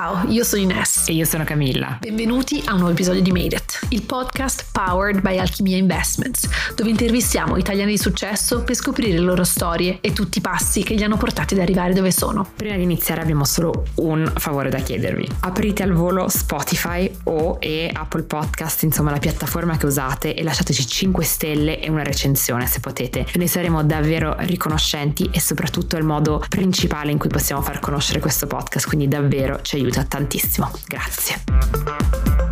[0.00, 1.08] Ciao, io sono Ines.
[1.08, 1.98] E io sono Camilla.
[2.00, 6.88] Benvenuti a un nuovo episodio di Made It, il podcast powered by Alchimia Investments, dove
[6.88, 11.04] intervistiamo italiani di successo per scoprire le loro storie e tutti i passi che li
[11.04, 12.50] hanno portati ad arrivare dove sono.
[12.56, 15.28] Prima di iniziare abbiamo solo un favore da chiedervi.
[15.40, 20.86] Aprite al volo Spotify o e Apple Podcast, insomma la piattaforma che usate e lasciateci
[20.86, 23.26] 5 stelle e una recensione se potete.
[23.34, 28.18] Ne saremo davvero riconoscenti e soprattutto è il modo principale in cui possiamo far conoscere
[28.18, 30.70] questo podcast, quindi davvero ci aiuta tantissimo.
[30.86, 32.49] Grazie.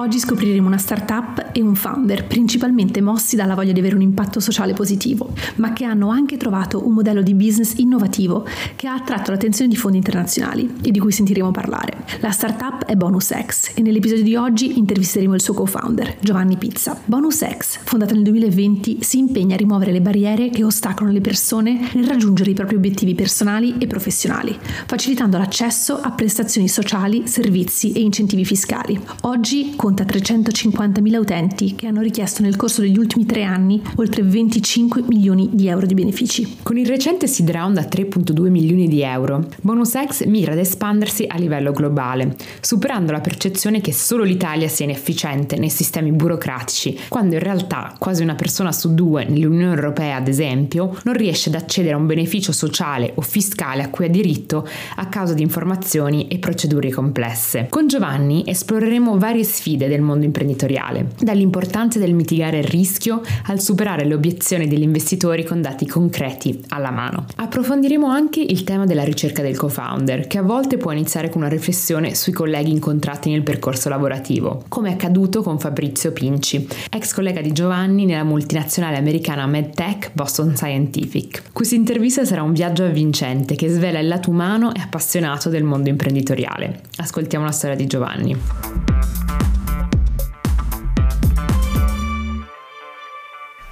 [0.00, 4.38] Oggi scopriremo una startup e un founder principalmente mossi dalla voglia di avere un impatto
[4.38, 9.32] sociale positivo, ma che hanno anche trovato un modello di business innovativo che ha attratto
[9.32, 12.04] l'attenzione di fondi internazionali e di cui sentiremo parlare.
[12.20, 16.96] La startup è BonusX e nell'episodio di oggi intervisteremo il suo co-founder, Giovanni Pizza.
[17.04, 22.06] BonusX, fondata nel 2020, si impegna a rimuovere le barriere che ostacolano le persone nel
[22.06, 24.56] raggiungere i propri obiettivi personali e professionali,
[24.86, 28.96] facilitando l'accesso a prestazioni sociali, servizi e incentivi fiscali.
[29.22, 34.22] Oggi, con conta 350.000 utenti che hanno richiesto nel corso degli ultimi tre anni oltre
[34.22, 36.58] 25 milioni di euro di benefici.
[36.62, 41.38] Con il recente seed round da 3.2 milioni di euro, BonusX mira ad espandersi a
[41.38, 47.40] livello globale, superando la percezione che solo l'Italia sia inefficiente nei sistemi burocratici, quando in
[47.40, 51.98] realtà quasi una persona su due nell'Unione Europea, ad esempio, non riesce ad accedere a
[51.98, 56.90] un beneficio sociale o fiscale a cui ha diritto a causa di informazioni e procedure
[56.90, 57.68] complesse.
[57.70, 63.60] Con Giovanni esploreremo varie sfide sfide del mondo imprenditoriale, dall'importanza del mitigare il rischio al
[63.60, 67.26] superare le obiezioni degli investitori con dati concreti alla mano.
[67.36, 71.50] Approfondiremo anche il tema della ricerca del co-founder, che a volte può iniziare con una
[71.50, 77.40] riflessione sui colleghi incontrati nel percorso lavorativo, come è accaduto con Fabrizio Pinci, ex collega
[77.40, 81.42] di Giovanni nella multinazionale americana MedTech Boston Scientific.
[81.52, 85.88] Questa intervista sarà un viaggio avvincente che svela il lato umano e appassionato del mondo
[85.88, 86.80] imprenditoriale.
[86.96, 88.87] Ascoltiamo la storia di Giovanni.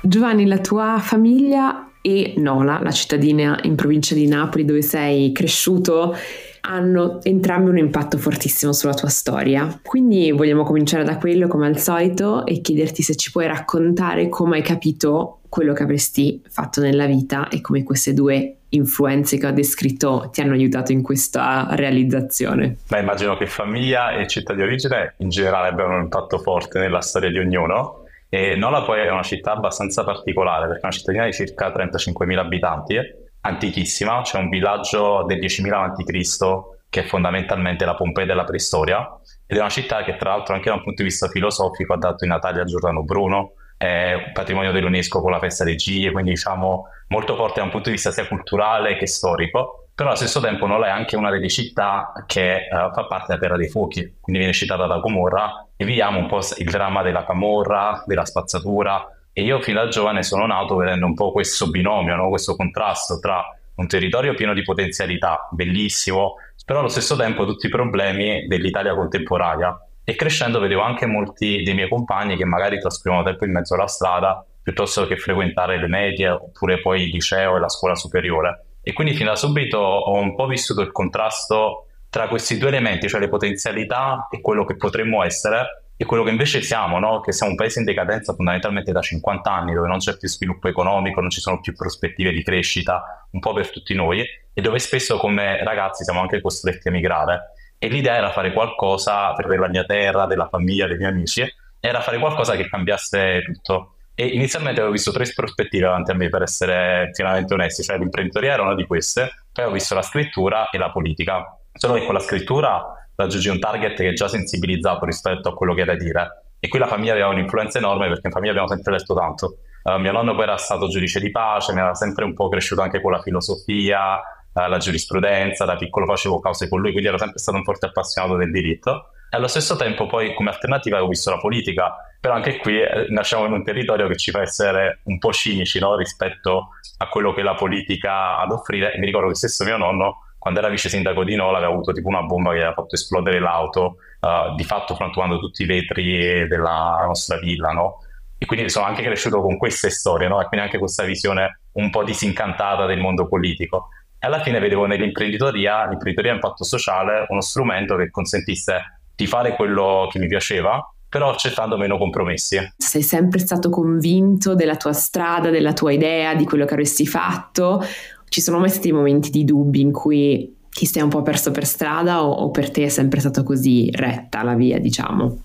[0.06, 6.14] Giovanni, la tua famiglia e Nola, la cittadina in provincia di Napoli dove sei cresciuto,
[6.60, 9.80] hanno entrambi un impatto fortissimo sulla tua storia.
[9.82, 14.58] Quindi vogliamo cominciare da quello come al solito e chiederti se ci puoi raccontare come
[14.58, 19.52] hai capito quello che avresti fatto nella vita e come queste due influenze che ho
[19.52, 22.76] descritto ti hanno aiutato in questa realizzazione?
[22.88, 27.00] Beh, immagino che famiglia e città di origine in generale abbiano un impatto forte nella
[27.00, 31.24] storia di ognuno e Nola poi è una città abbastanza particolare perché è una cittadina
[31.24, 32.98] di circa 35.000 abitanti,
[33.40, 36.74] antichissima, c'è un villaggio del 10.000 a.C.
[36.88, 39.08] che è fondamentalmente la Pompei della preistoria
[39.46, 41.98] ed è una città che tra l'altro anche da un punto di vista filosofico ha
[41.98, 46.10] dato i Natali a Giordano Bruno, è un patrimonio dell'UNESCO con la festa dei Giglie,
[46.10, 50.18] quindi diciamo molto forte da un punto di vista sia culturale che storico però allo
[50.18, 53.70] stesso tempo Nola è anche una delle città che uh, fa parte della Terra dei
[53.70, 58.24] Fuochi, quindi viene citata da Gomorra e viviamo un po' il dramma della camorra, della
[58.24, 59.06] spazzatura.
[59.32, 62.28] E io fin da giovane sono nato vedendo un po' questo binomio, no?
[62.28, 63.44] questo contrasto tra
[63.74, 69.78] un territorio pieno di potenzialità, bellissimo, però allo stesso tempo tutti i problemi dell'Italia contemporanea.
[70.02, 73.88] E crescendo vedevo anche molti dei miei compagni che magari trascorrevano tempo in mezzo alla
[73.88, 78.64] strada piuttosto che frequentare le medie oppure poi il liceo e la scuola superiore.
[78.82, 81.85] E quindi fin da subito ho un po' vissuto il contrasto
[82.16, 86.30] tra questi due elementi, cioè le potenzialità e quello che potremmo essere e quello che
[86.30, 87.20] invece siamo, no?
[87.20, 90.66] che siamo un paese in decadenza fondamentalmente da 50 anni, dove non c'è più sviluppo
[90.66, 94.78] economico, non ci sono più prospettive di crescita, un po' per tutti noi, e dove
[94.78, 97.52] spesso come ragazzi siamo anche costretti a migrare.
[97.76, 101.44] E l'idea era fare qualcosa per la mia terra, della famiglia, dei miei amici,
[101.80, 103.96] era fare qualcosa che cambiasse tutto.
[104.14, 108.54] E inizialmente avevo visto tre prospettive davanti a me, per essere pienamente onesti, cioè l'imprenditoria
[108.54, 111.58] era una di queste, poi ho visto la scrittura e la politica.
[111.76, 115.74] Solo che con la scrittura raggiungi un target che è già sensibilizzato rispetto a quello
[115.74, 116.42] che hai da dire.
[116.58, 119.58] E qui la famiglia aveva un'influenza enorme perché in famiglia abbiamo sempre letto tanto.
[119.82, 122.82] Uh, mio nonno poi era stato giudice di pace, mi era sempre un po' cresciuto
[122.82, 127.18] anche con la filosofia, uh, la giurisprudenza, da piccolo facevo cause con lui, quindi ero
[127.18, 129.10] sempre stato un forte appassionato del diritto.
[129.30, 133.06] E allo stesso tempo poi come alternativa avevo visto la politica, però anche qui eh,
[133.10, 135.96] nasciamo in un territorio che ci fa essere un po' cinici no?
[135.96, 138.92] rispetto a quello che la politica ha ad offrire.
[138.92, 141.90] E mi ricordo che stesso mio nonno, quando era vice sindaco di Nola, aveva avuto
[141.90, 146.46] tipo una bomba che aveva fatto esplodere l'auto, uh, di fatto frantumando tutti i vetri
[146.46, 147.96] della nostra villa, no?
[148.38, 150.40] E quindi sono anche cresciuto con queste storie, no?
[150.40, 153.88] E quindi anche questa visione un po' disincantata del mondo politico.
[154.20, 159.56] E alla fine vedevo nell'imprenditoria, l'imprenditoria a impatto sociale, uno strumento che consentisse di fare
[159.56, 162.56] quello che mi piaceva, però accettando meno compromessi.
[162.76, 167.82] Sei sempre stato convinto della tua strada, della tua idea, di quello che avresti fatto?
[168.28, 171.64] Ci sono mai stati momenti di dubbi in cui ti sei un po' perso per
[171.64, 175.38] strada o, o per te è sempre stato così retta la via, diciamo?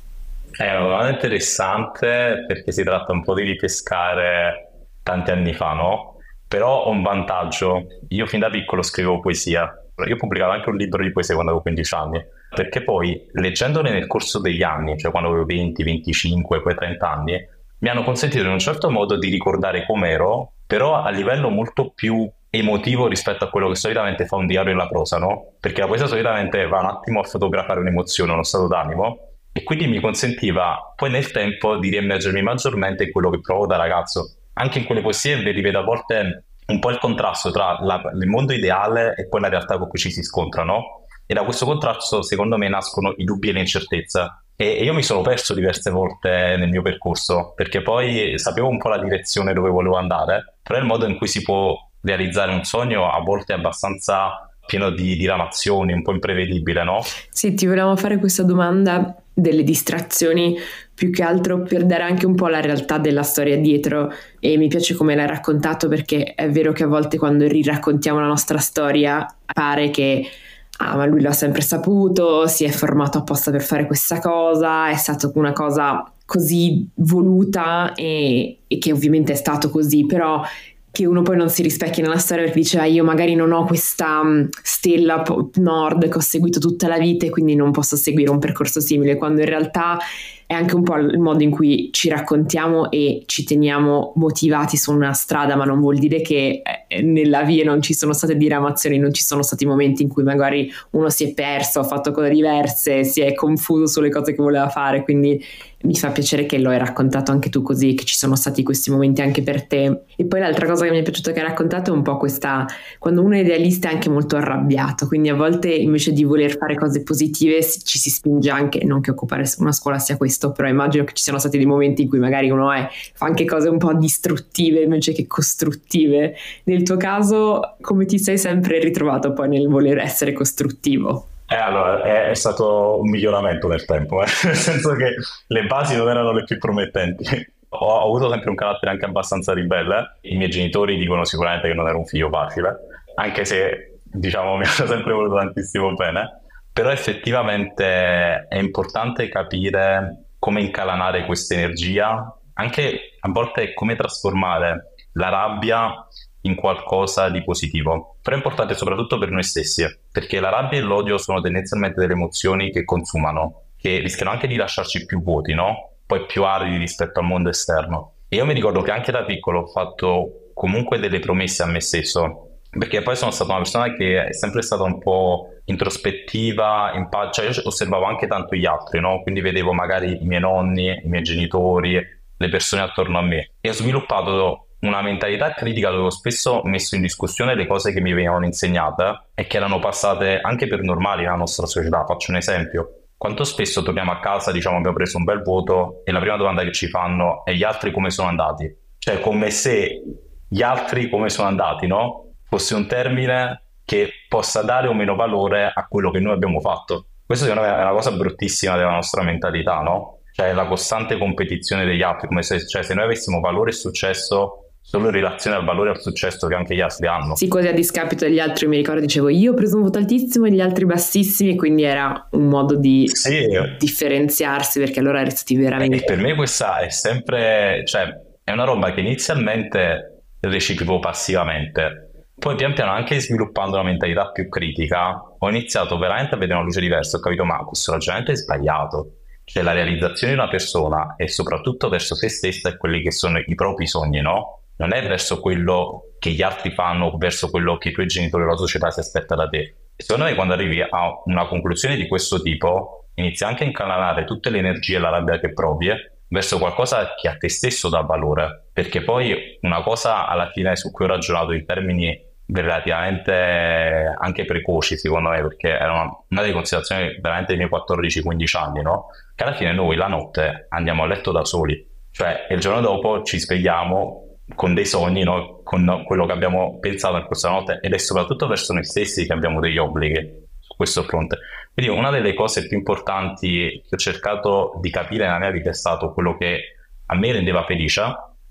[0.52, 6.18] È una domanda interessante perché si tratta un po' di ripescare tanti anni fa, no?
[6.48, 7.88] Però ho un vantaggio.
[8.10, 9.74] Io fin da piccolo scrivevo poesia.
[10.06, 13.92] Io ho pubblicato anche un libro di poesia quando avevo 15 anni, perché poi leggendole
[13.92, 17.48] nel corso degli anni, cioè quando avevo 20, 25, poi 30 anni,
[17.80, 22.30] mi hanno consentito in un certo modo di ricordare com'ero, però a livello molto più
[22.52, 25.54] emotivo rispetto a quello che solitamente fa un diario in la prosa, no?
[25.60, 29.18] Perché la poesia solitamente va un attimo a fotografare un'emozione, uno stato d'animo,
[29.54, 33.78] e quindi mi consentiva poi nel tempo di riemmergermi maggiormente in quello che provo da
[33.78, 34.36] ragazzo.
[34.54, 38.28] Anche in quelle poesie vi rivedo a volte un po' il contrasto tra la, il
[38.28, 41.06] mondo ideale e poi la realtà con cui ci si scontra, no?
[41.26, 44.44] E da questo contrasto, secondo me, nascono i dubbi e le incertezze.
[44.58, 48.90] E io mi sono perso diverse volte nel mio percorso, perché poi sapevo un po'
[48.90, 53.10] la direzione dove volevo andare, però il modo in cui si può realizzare un sogno
[53.10, 57.02] a volte è abbastanza pieno di diramazioni, un po' imprevedibile, no?
[57.30, 60.58] Sì, ti volevamo fare questa domanda delle distrazioni
[60.94, 64.68] più che altro per dare anche un po' la realtà della storia dietro e mi
[64.68, 69.26] piace come l'hai raccontato perché è vero che a volte quando riraccontiamo la nostra storia
[69.52, 70.30] pare che
[70.78, 74.96] ah ma lui l'ha sempre saputo, si è formato apposta per fare questa cosa, è
[74.96, 80.42] stata una cosa così voluta e, e che ovviamente è stato così, però
[80.92, 83.66] che uno poi non si rispecchia nella storia perché dice ah, io magari non ho
[83.66, 85.24] questa um, stella
[85.56, 89.16] nord che ho seguito tutta la vita e quindi non posso seguire un percorso simile,
[89.16, 89.98] quando in realtà
[90.46, 94.92] è anche un po' il modo in cui ci raccontiamo e ci teniamo motivati su
[94.92, 98.98] una strada, ma non vuol dire che eh, nella via non ci sono state diramazioni,
[98.98, 102.30] non ci sono stati momenti in cui magari uno si è perso, ha fatto cose
[102.32, 105.42] diverse, si è confuso sulle cose che voleva fare, quindi
[105.84, 108.92] mi fa piacere che lo hai raccontato anche tu così, che ci sono stati questi
[108.92, 110.04] momenti anche per te.
[110.16, 112.66] E poi l'altra cosa che mi è piaciuta che hai raccontato è un po' questa,
[113.00, 116.76] quando uno è idealista è anche molto arrabbiato, quindi a volte invece di voler fare
[116.76, 121.04] cose positive ci si spinge anche, non che occupare una scuola sia questo, però immagino
[121.04, 123.78] che ci siano stati dei momenti in cui magari uno è, fa anche cose un
[123.78, 126.36] po' distruttive invece che costruttive.
[126.66, 131.31] Nel tuo caso come ti sei sempre ritrovato poi nel voler essere costruttivo?
[131.52, 134.26] Eh, allora, è, è, stato un miglioramento nel tempo, eh?
[134.46, 135.16] nel senso che
[135.48, 137.26] le basi non erano le più promettenti.
[137.68, 140.20] Ho, ho, avuto sempre un carattere anche abbastanza ribelle.
[140.22, 142.78] I miei genitori dicono sicuramente che non ero un figlio facile,
[143.16, 146.42] anche se diciamo mi hanno sempre voluto tantissimo bene.
[146.72, 155.28] Però effettivamente è importante capire come incalanare questa energia, anche a volte come trasformare la
[155.28, 156.08] rabbia
[156.42, 158.16] in qualcosa di positivo.
[158.22, 162.14] Però è importante soprattutto per noi stessi, perché la rabbia e l'odio sono tendenzialmente delle
[162.14, 165.92] emozioni che consumano, che rischiano anche di lasciarci più vuoti, no?
[166.06, 168.14] Poi più aridi rispetto al mondo esterno.
[168.28, 171.82] E io mi ricordo che anche da piccolo ho fatto comunque delle promesse a me
[171.82, 177.10] stesso, perché poi sono stata una persona che è sempre stata un po' introspettiva, in
[177.10, 179.22] pa- cioè io osservavo anche tanto gli altri, no?
[179.22, 183.70] Quindi vedevo magari i miei nonni, i miei genitori, le persone attorno a me e
[183.70, 188.14] ho sviluppato una mentalità critica dove ho spesso messo in discussione le cose che mi
[188.14, 192.04] venivano insegnate e che erano passate anche per normali nella nostra società.
[192.06, 193.02] Faccio un esempio.
[193.16, 196.64] Quanto spesso torniamo a casa, diciamo abbiamo preso un bel voto e la prima domanda
[196.64, 198.76] che ci fanno è gli altri come sono andati?
[198.98, 200.02] Cioè come se
[200.48, 202.34] gli altri come sono andati, no?
[202.50, 207.06] Fosse un termine che possa dare o meno valore a quello che noi abbiamo fatto.
[207.24, 210.22] Questo secondo me è una cosa bruttissima della nostra mentalità, no?
[210.34, 214.71] Cioè la costante competizione degli altri, come se, cioè, se noi avessimo valore e successo
[214.82, 217.36] solo in relazione al valore e al successo che anche gli altri hanno.
[217.36, 220.46] Sì, quasi a discapito degli altri, mi ricordo, dicevo io ho preso un voto altissimo
[220.48, 223.48] e gli altri bassissimi, quindi era un modo di sì.
[223.78, 225.98] differenziarsi perché allora eri stati veramente...
[225.98, 228.10] E per me questa è sempre, cioè
[228.44, 232.12] è una roba che inizialmente recepivo passivamente,
[232.42, 236.66] poi pian piano anche sviluppando una mentalità più critica ho iniziato veramente a vedere una
[236.66, 241.16] luce diversa, ho capito ma questo ragionamento è sbagliato, cioè la realizzazione di una persona
[241.18, 244.61] e soprattutto verso se stessa e quelli che sono i propri sogni, no?
[244.78, 248.48] Non è verso quello che gli altri fanno, verso quello che i tuoi genitori o
[248.48, 249.76] la società si aspetta da te.
[249.96, 254.24] E secondo me quando arrivi a una conclusione di questo tipo, inizi anche a incanalare
[254.24, 257.90] tutte le energie e la rabbia che provi eh, verso qualcosa che a te stesso
[257.90, 258.70] dà valore.
[258.74, 264.98] Perché poi una cosa alla fine su cui ho ragionato in termini relativamente anche precoci
[264.98, 269.08] secondo me perché era una, una delle considerazioni veramente dei miei 14-15 anni no?
[269.36, 273.24] che alla fine noi la notte andiamo a letto da soli cioè il giorno dopo
[273.24, 274.21] ci svegliamo
[274.56, 275.62] con dei sogni, no?
[275.64, 279.34] con quello che abbiamo pensato in questa notte ed è soprattutto verso noi stessi che
[279.34, 281.40] abbiamo degli obblighi su questo fronte.
[281.74, 285.74] Quindi una delle cose più importanti che ho cercato di capire nella mia vita è
[285.74, 288.02] stato quello che a me rendeva felice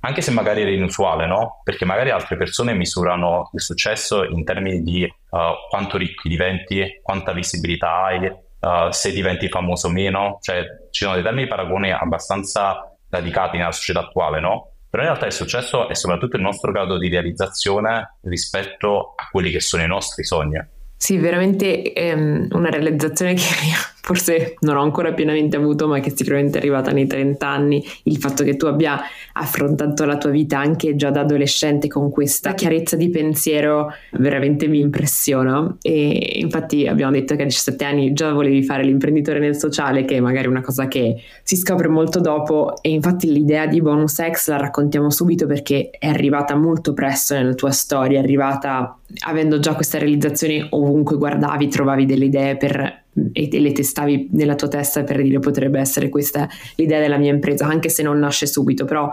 [0.00, 1.60] anche se magari era inusuale, no?
[1.62, 5.38] Perché magari altre persone misurano il successo in termini di uh,
[5.68, 11.14] quanto ricchi diventi, quanta visibilità hai, uh, se diventi famoso o meno, cioè ci sono
[11.14, 14.69] dei termini di paragone abbastanza radicati nella società attuale, no?
[14.90, 19.50] Però in realtà il successo è soprattutto il nostro grado di realizzazione rispetto a quelli
[19.50, 20.60] che sono i nostri sogni.
[20.96, 23.42] Sì, veramente ehm, una realizzazione che
[24.10, 28.16] forse non ho ancora pienamente avuto, ma che sicuramente è arrivata nei 30 anni, il
[28.16, 29.00] fatto che tu abbia
[29.34, 34.80] affrontato la tua vita anche già da adolescente con questa chiarezza di pensiero veramente mi
[34.80, 35.76] impressiona.
[35.80, 40.16] E infatti abbiamo detto che a 17 anni già volevi fare l'imprenditore nel sociale, che
[40.16, 44.48] è magari una cosa che si scopre molto dopo, e infatti l'idea di bonus X
[44.48, 49.74] la raccontiamo subito perché è arrivata molto presto nella tua storia, è arrivata avendo già
[49.74, 52.99] questa realizzazione ovunque guardavi, trovavi delle idee per,
[53.32, 57.32] e, e, le testavi nella tua testa per dire potrebbe essere questa l'idea della mia
[57.32, 59.10] impresa, anche se non nasce subito, però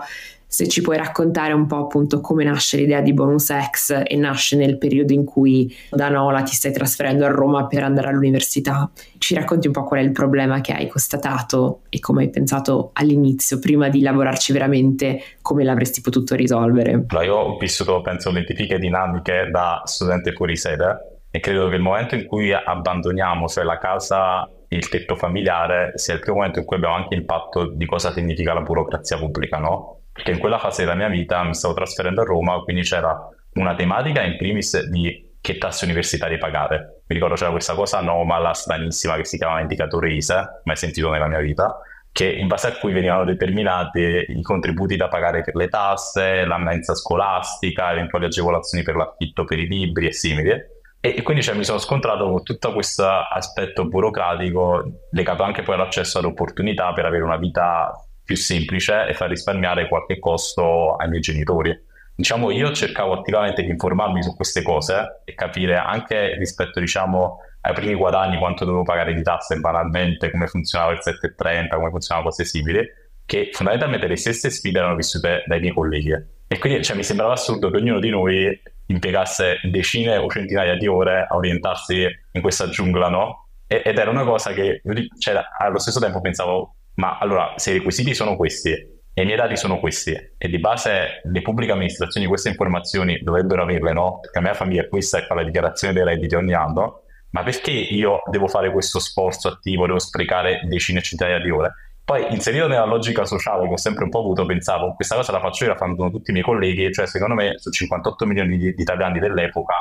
[0.50, 4.56] se ci puoi raccontare un po' appunto come nasce l'idea di Bonus X e nasce
[4.56, 9.34] nel periodo in cui da Nola ti stai trasferendo a Roma per andare all'università, ci
[9.34, 13.58] racconti un po' qual è il problema che hai constatato e come hai pensato all'inizio,
[13.58, 17.04] prima di lavorarci veramente, come l'avresti potuto risolvere?
[17.22, 22.14] Io ho vissuto, penso, lentifiche dinamiche da studente fuori sede e credo che il momento
[22.14, 26.76] in cui abbandoniamo, cioè la casa il tetto familiare sia il primo momento in cui
[26.76, 29.98] abbiamo anche impatto di cosa significa la burocrazia pubblica, no?
[30.18, 33.16] perché in quella fase della mia vita mi stavo trasferendo a Roma, quindi c'era
[33.54, 37.02] una tematica in primis di che tasse universitarie pagare.
[37.06, 41.28] Mi ricordo c'era questa cosa anomala, stranissima, che si chiamava indicatore ISE, mai sentito nella
[41.28, 41.78] mia vita,
[42.10, 46.58] che in base a cui venivano determinati i contributi da pagare per le tasse, la
[46.58, 50.50] mensa scolastica, eventuali agevolazioni per l'affitto per i libri e simili.
[51.00, 56.18] E, quindi cioè, mi sono scontrato con tutto questo aspetto burocratico legato anche poi all'accesso
[56.18, 61.20] alle opportunità per avere una vita più semplice e far risparmiare qualche costo ai miei
[61.20, 61.86] genitori.
[62.14, 67.72] Diciamo, io cercavo attivamente di informarmi su queste cose e capire anche rispetto, diciamo, ai
[67.74, 72.44] primi guadagni quanto dovevo pagare di tasse banalmente, come funzionava il 730, come funzionavano cose
[72.44, 72.84] simili,
[73.24, 76.12] che fondamentalmente le stesse sfide erano vissute dai miei colleghi.
[76.48, 80.86] E quindi cioè, mi sembrava assurdo che ognuno di noi impiegasse decine o centinaia di
[80.86, 83.48] ore a orientarsi in questa giungla, no?
[83.70, 84.80] ed era una cosa che
[85.18, 89.36] cioè, allo stesso tempo pensavo ma allora se i requisiti sono questi e i miei
[89.36, 94.20] dati sono questi e di base le pubbliche amministrazioni queste informazioni dovrebbero averle, no?
[94.20, 97.42] Perché la mia famiglia è questa e fa la dichiarazione dei redditi ogni anno, ma
[97.42, 101.72] perché io devo fare questo sforzo attivo, devo sprecare decine e centinaia di ore?
[102.08, 105.40] Poi inserito nella logica sociale che ho sempre un po' avuto, pensavo questa cosa la
[105.40, 108.72] faccio io, la fanno tutti i miei colleghi, cioè secondo me su 58 milioni di,
[108.72, 109.74] di italiani dell'epoca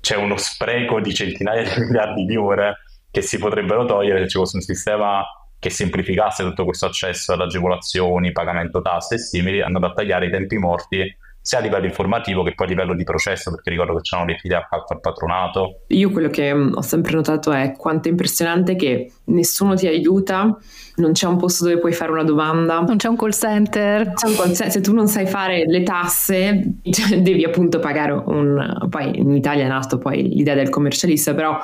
[0.00, 4.38] c'è uno spreco di centinaia di miliardi di ore che si potrebbero togliere se ci
[4.38, 5.24] fosse un sistema
[5.58, 10.30] che semplificasse tutto questo accesso ad agevolazioni, pagamento tasse e simili, andando a tagliare i
[10.30, 14.02] tempi morti sia a livello informativo che poi a livello di processo, perché ricordo che
[14.02, 15.82] c'erano le file al patronato.
[15.88, 20.56] Io quello che mm, ho sempre notato è quanto è impressionante che nessuno ti aiuta,
[20.96, 22.80] non c'è un posto dove puoi fare una domanda.
[22.80, 24.06] Non c'è un call center.
[24.06, 24.70] Un call center.
[24.70, 28.86] Se tu non sai fare le tasse, cioè, devi appunto pagare un...
[28.88, 31.58] Poi in Italia è nato poi l'idea del commercialista, però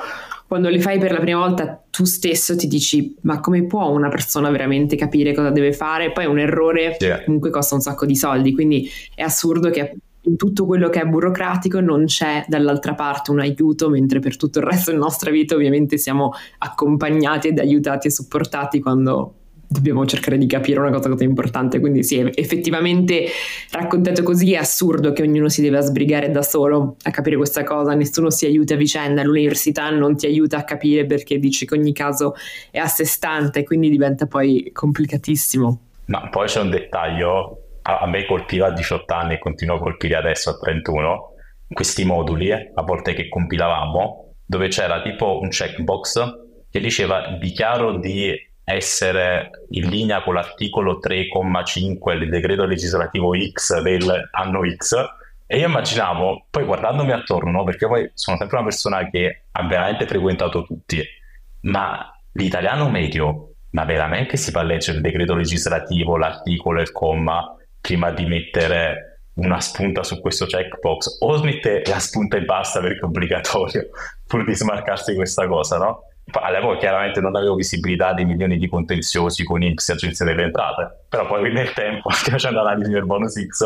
[0.49, 4.09] quando le fai per la prima volta tu stesso ti dici ma come può una
[4.09, 6.11] persona veramente capire cosa deve fare?
[6.11, 7.23] Poi un errore yeah.
[7.23, 11.05] comunque costa un sacco di soldi, quindi è assurdo che in tutto quello che è
[11.05, 15.53] burocratico non c'è dall'altra parte un aiuto, mentre per tutto il resto della nostra vita
[15.53, 19.35] ovviamente siamo accompagnati ed aiutati e supportati quando
[19.69, 21.79] dobbiamo cercare di capire una cosa così importante.
[21.79, 23.27] Quindi sì, effettivamente
[23.71, 27.93] raccontato così è assurdo che ognuno si debba sbrigare da solo a capire questa cosa,
[27.93, 31.93] nessuno si aiuta a vicenda, l'università non ti aiuta a capire perché dici che ogni
[31.93, 32.33] caso
[32.71, 35.81] è a sé stante, quindi diventa poi complicatissimo.
[36.05, 40.15] Ma poi c'è un dettaglio, a me colpiva a 18 anni e continua a colpire
[40.15, 41.33] adesso a 31,
[41.71, 48.31] questi moduli, a volte che compilavamo, dove c'era tipo un checkbox che diceva dichiaro di
[48.69, 54.95] essere in linea con l'articolo 3,5 del decreto legislativo X del anno X.
[55.47, 60.05] E io immaginavo, poi guardandomi attorno, perché poi sono sempre una persona che ha veramente
[60.05, 61.03] frequentato tutti,
[61.61, 67.55] ma l'italiano medio, ma veramente si fa leggere il decreto legislativo, l'articolo e il comma
[67.81, 72.99] prima di mettere una spunta su questo checkbox o smette la spunta e basta perché
[72.99, 73.89] è obbligatorio
[74.27, 76.03] pur di smarcarsi questa cosa, no?
[76.31, 81.05] All'epoca chiaramente non avevo visibilità dei milioni di contenziosi con X e Agenzia delle Entrate,
[81.09, 83.61] però poi nel tempo, anche facendo analisi del bonus X,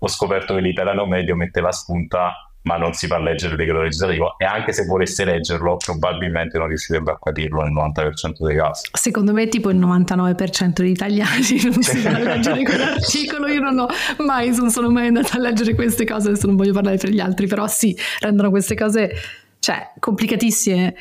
[0.00, 2.32] ho scoperto che l'italiano medio metteva spunta
[2.62, 6.68] ma non si fa leggere il decreto legislativo e anche se volesse leggerlo probabilmente non
[6.68, 8.88] riuscirebbe a capirlo nel 90% dei casi.
[8.92, 13.86] Secondo me tipo il 99% degli italiani non si sa leggere quell'articolo, io non ho
[14.18, 17.20] mai, non sono mai andata a leggere queste cose, adesso non voglio parlare per gli
[17.20, 19.12] altri, però sì, rendono queste cose
[19.60, 20.94] cioè, complicatissime.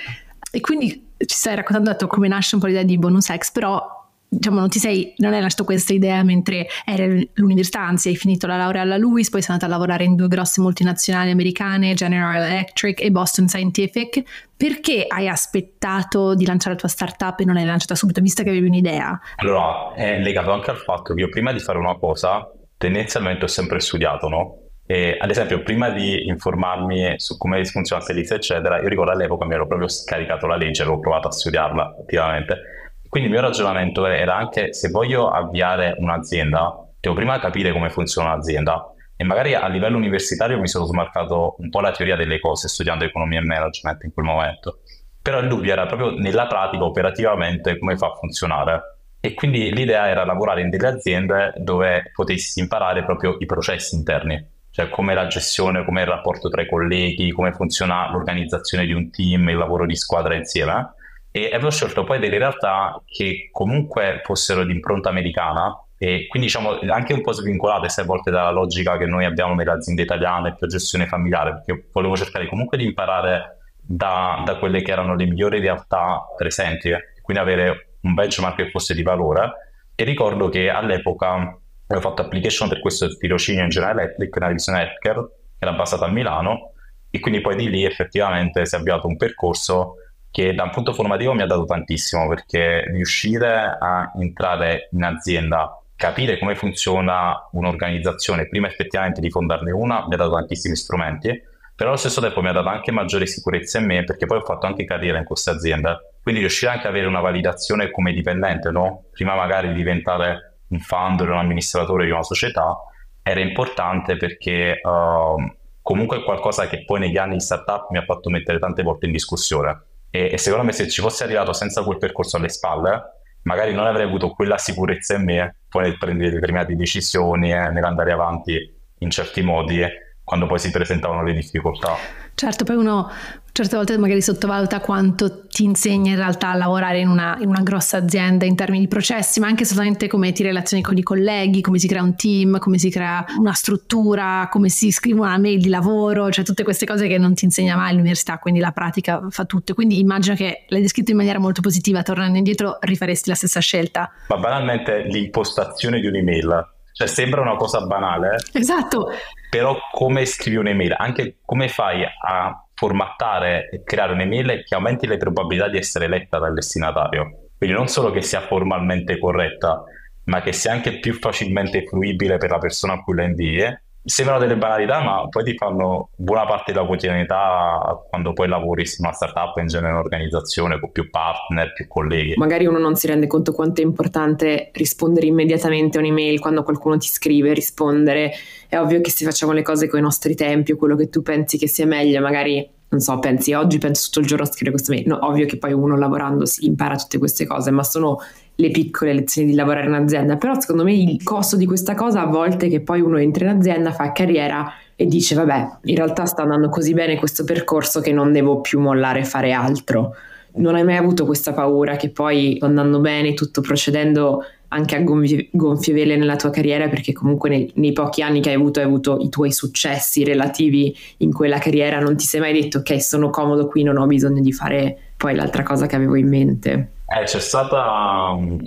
[0.49, 3.95] E quindi ci stai raccontando detto, come nasce un po' l'idea di bonus X, però
[4.29, 8.45] diciamo, non ti sei, non hai lasciato questa idea mentre eri all'università, anzi hai finito
[8.45, 12.35] la laurea alla LUIS, poi sei andata a lavorare in due grosse multinazionali americane, General
[12.35, 14.23] Electric e Boston Scientific.
[14.57, 18.49] Perché hai aspettato di lanciare la tua startup e non hai lanciata subito, visto che
[18.49, 19.19] avevi un'idea?
[19.35, 23.47] Allora, è legato anche al fatto che io prima di fare una cosa, tendenzialmente ho
[23.47, 24.66] sempre studiato, no?
[24.87, 29.53] E, ad esempio, prima di informarmi su come funziona Felix, eccetera, io ricordo all'epoca mi
[29.53, 32.61] ero proprio scaricato la legge, avevo provato a studiarla attivamente
[33.09, 38.33] quindi il mio ragionamento era anche se voglio avviare un'azienda, devo prima capire come funziona
[38.33, 42.67] un'azienda e magari a livello universitario mi sono smarcato un po' la teoria delle cose
[42.67, 44.79] studiando economia e management in quel momento.
[45.21, 48.81] Però il dubbio era proprio nella pratica, operativamente, come fa a funzionare.
[49.19, 54.47] E quindi l'idea era lavorare in delle aziende dove potessi imparare proprio i processi interni,
[54.77, 59.09] cioè come la gestione, come il rapporto tra i colleghi, come funziona l'organizzazione di un
[59.09, 60.93] team, il lavoro di squadra insieme
[61.31, 66.77] e avevo scelto poi delle realtà che comunque fossero di impronta americana e quindi diciamo
[66.91, 70.53] anche un po' svincolate se a volte dalla logica che noi abbiamo nelle aziende italiane
[70.53, 75.25] per gestione familiare perché volevo cercare comunque di imparare da, da quelle che erano le
[75.25, 76.91] migliori realtà presenti
[77.23, 79.51] quindi avere un benchmark che fosse di valore.
[79.95, 84.97] E ricordo che all'epoca avevo fatto application per questo tirocinio in General Electric nella divisione
[84.99, 85.13] che
[85.59, 86.73] era basata a Milano
[87.09, 89.95] e quindi poi di lì effettivamente si è avviato un percorso
[90.29, 95.81] che da un punto formativo mi ha dato tantissimo perché riuscire a entrare in azienda,
[95.95, 101.41] capire come funziona un'organizzazione, prima effettivamente di fondarne una, mi ha dato tantissimi strumenti,
[101.73, 104.43] però allo stesso tempo mi ha dato anche maggiore sicurezza in me perché poi ho
[104.43, 106.15] fatto anche carriera in queste aziende.
[106.21, 109.05] Quindi riuscire anche ad avere una validazione come dipendente, no?
[109.11, 112.77] Prima magari di diventare un founder, un amministratore di una società,
[113.21, 118.03] era importante perché uh, comunque è qualcosa che poi negli anni di startup mi ha
[118.03, 121.83] fatto mettere tante volte in discussione e, e, secondo me se ci fossi arrivato senza
[121.83, 123.01] quel percorso alle spalle,
[123.43, 128.11] magari non avrei avuto quella sicurezza in me poi nel prendere determinate decisioni, eh, nell'andare
[128.11, 129.85] avanti in certi modi,
[130.23, 131.95] quando poi si presentavano le difficoltà.
[132.33, 133.09] Certo, poi uno
[133.57, 137.61] certe volte magari sottovaluta quanto ti insegna in realtà a lavorare in una, in una,
[137.61, 141.61] grossa azienda in termini di processi, ma anche solamente come ti relazioni con i colleghi,
[141.61, 145.59] come si crea un team, come si crea una struttura, come si scrive una mail
[145.59, 149.25] di lavoro, cioè tutte queste cose che non ti insegna mai all'università, quindi la pratica
[149.31, 149.73] fa tutto.
[149.73, 154.11] Quindi immagino che l'hai descritto in maniera molto positiva, tornando indietro rifaresti la stessa scelta.
[154.27, 158.37] Ma banalmente l'impostazione di un'email cioè sembra una cosa banale.
[158.53, 159.11] Esatto.
[159.51, 165.17] Però come scrivi un'email, anche come fai a formattare e creare un'email che aumenti le
[165.17, 167.49] probabilità di essere letta dal destinatario.
[167.55, 169.83] Quindi non solo che sia formalmente corretta,
[170.23, 174.39] ma che sia anche più facilmente fruibile per la persona a cui la invii sembrano
[174.39, 179.11] delle banalità, ma poi ti fanno buona parte della quotidianità quando poi lavori in una
[179.11, 182.33] startup, in genere un'organizzazione con più partner, più colleghi.
[182.37, 186.97] Magari uno non si rende conto quanto è importante rispondere immediatamente a un'email quando qualcuno
[186.97, 188.31] ti scrive, rispondere.
[188.69, 191.21] È ovvio che se facciamo le cose con i nostri tempi o quello che tu
[191.21, 194.71] pensi che sia meglio, magari non so, pensi oggi penso tutto il giorno a scrivere
[194.71, 195.07] queste mail.
[195.07, 198.19] No, ovvio che poi uno lavorando si impara tutte queste cose, ma sono
[198.59, 202.21] le piccole lezioni di lavorare in azienda, però secondo me il costo di questa cosa
[202.21, 206.25] a volte che poi uno entra in azienda, fa carriera e dice vabbè, in realtà
[206.25, 210.15] sta andando così bene questo percorso che non devo più mollare e fare altro.
[210.55, 215.93] Non hai mai avuto questa paura che poi andando bene, tutto procedendo anche a gonfie,
[215.93, 219.19] vele nella tua carriera perché comunque nei, nei, pochi anni che hai avuto hai avuto
[219.21, 223.67] i tuoi successi relativi in quella carriera non ti sei mai detto ok sono comodo
[223.67, 227.39] qui non ho bisogno di fare poi l'altra cosa che avevo in mente eh, c'è
[227.39, 228.59] stata, mm,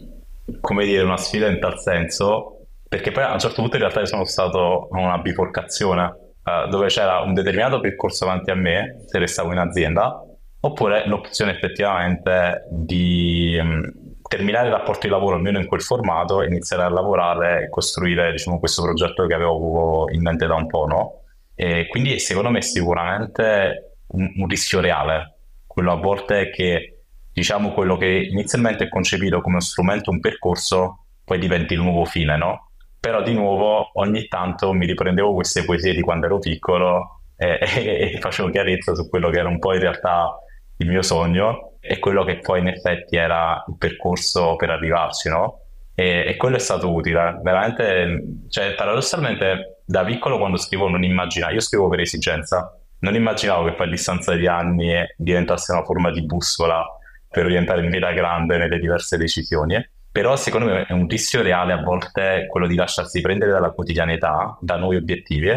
[0.60, 4.00] come dire, una sfida in tal senso, perché poi a un certo punto in realtà
[4.00, 9.04] io sono stato a una biforcazione, eh, dove c'era un determinato percorso avanti a me,
[9.06, 10.24] se restavo in azienda,
[10.60, 13.82] oppure l'opzione effettivamente di mm,
[14.28, 18.58] terminare il rapporto di lavoro almeno in quel formato, iniziare a lavorare e costruire diciamo,
[18.58, 21.22] questo progetto che avevo in mente da un po', no?
[21.54, 26.99] E quindi secondo me è sicuramente un, un rischio reale, quello a volte che
[27.32, 32.04] diciamo quello che inizialmente è concepito come uno strumento, un percorso, poi diventi il nuovo
[32.04, 32.70] fine, no?
[32.98, 38.12] Però di nuovo ogni tanto mi riprendevo queste poesie di quando ero piccolo e, e,
[38.14, 40.36] e facevo chiarezza su quello che era un po' in realtà
[40.78, 45.60] il mio sogno e quello che poi in effetti era il percorso per arrivarci, no?
[45.94, 51.50] E, e quello è stato utile, veramente, cioè paradossalmente da piccolo quando scrivo non immagina,
[51.50, 56.10] io scrivo per esigenza, non immaginavo che poi a distanza di anni diventasse una forma
[56.10, 56.84] di bussola
[57.30, 59.82] per orientare in vita grande nelle diverse decisioni.
[60.12, 64.58] Però secondo me è un rischio reale a volte quello di lasciarsi prendere dalla quotidianità,
[64.60, 65.48] da nuovi obiettivi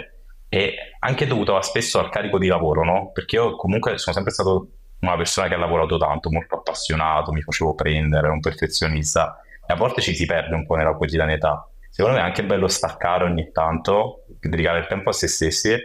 [0.48, 3.12] e anche dovuto spesso al carico di lavoro, no?
[3.12, 4.68] Perché io comunque sono sempre stato
[5.00, 9.76] una persona che ha lavorato tanto, molto appassionato, mi facevo prendere, un perfezionista e a
[9.76, 11.68] volte ci si perde un po' nella quotidianità.
[11.90, 15.76] Secondo me è anche bello staccare ogni tanto, dedicare il tempo a se stessi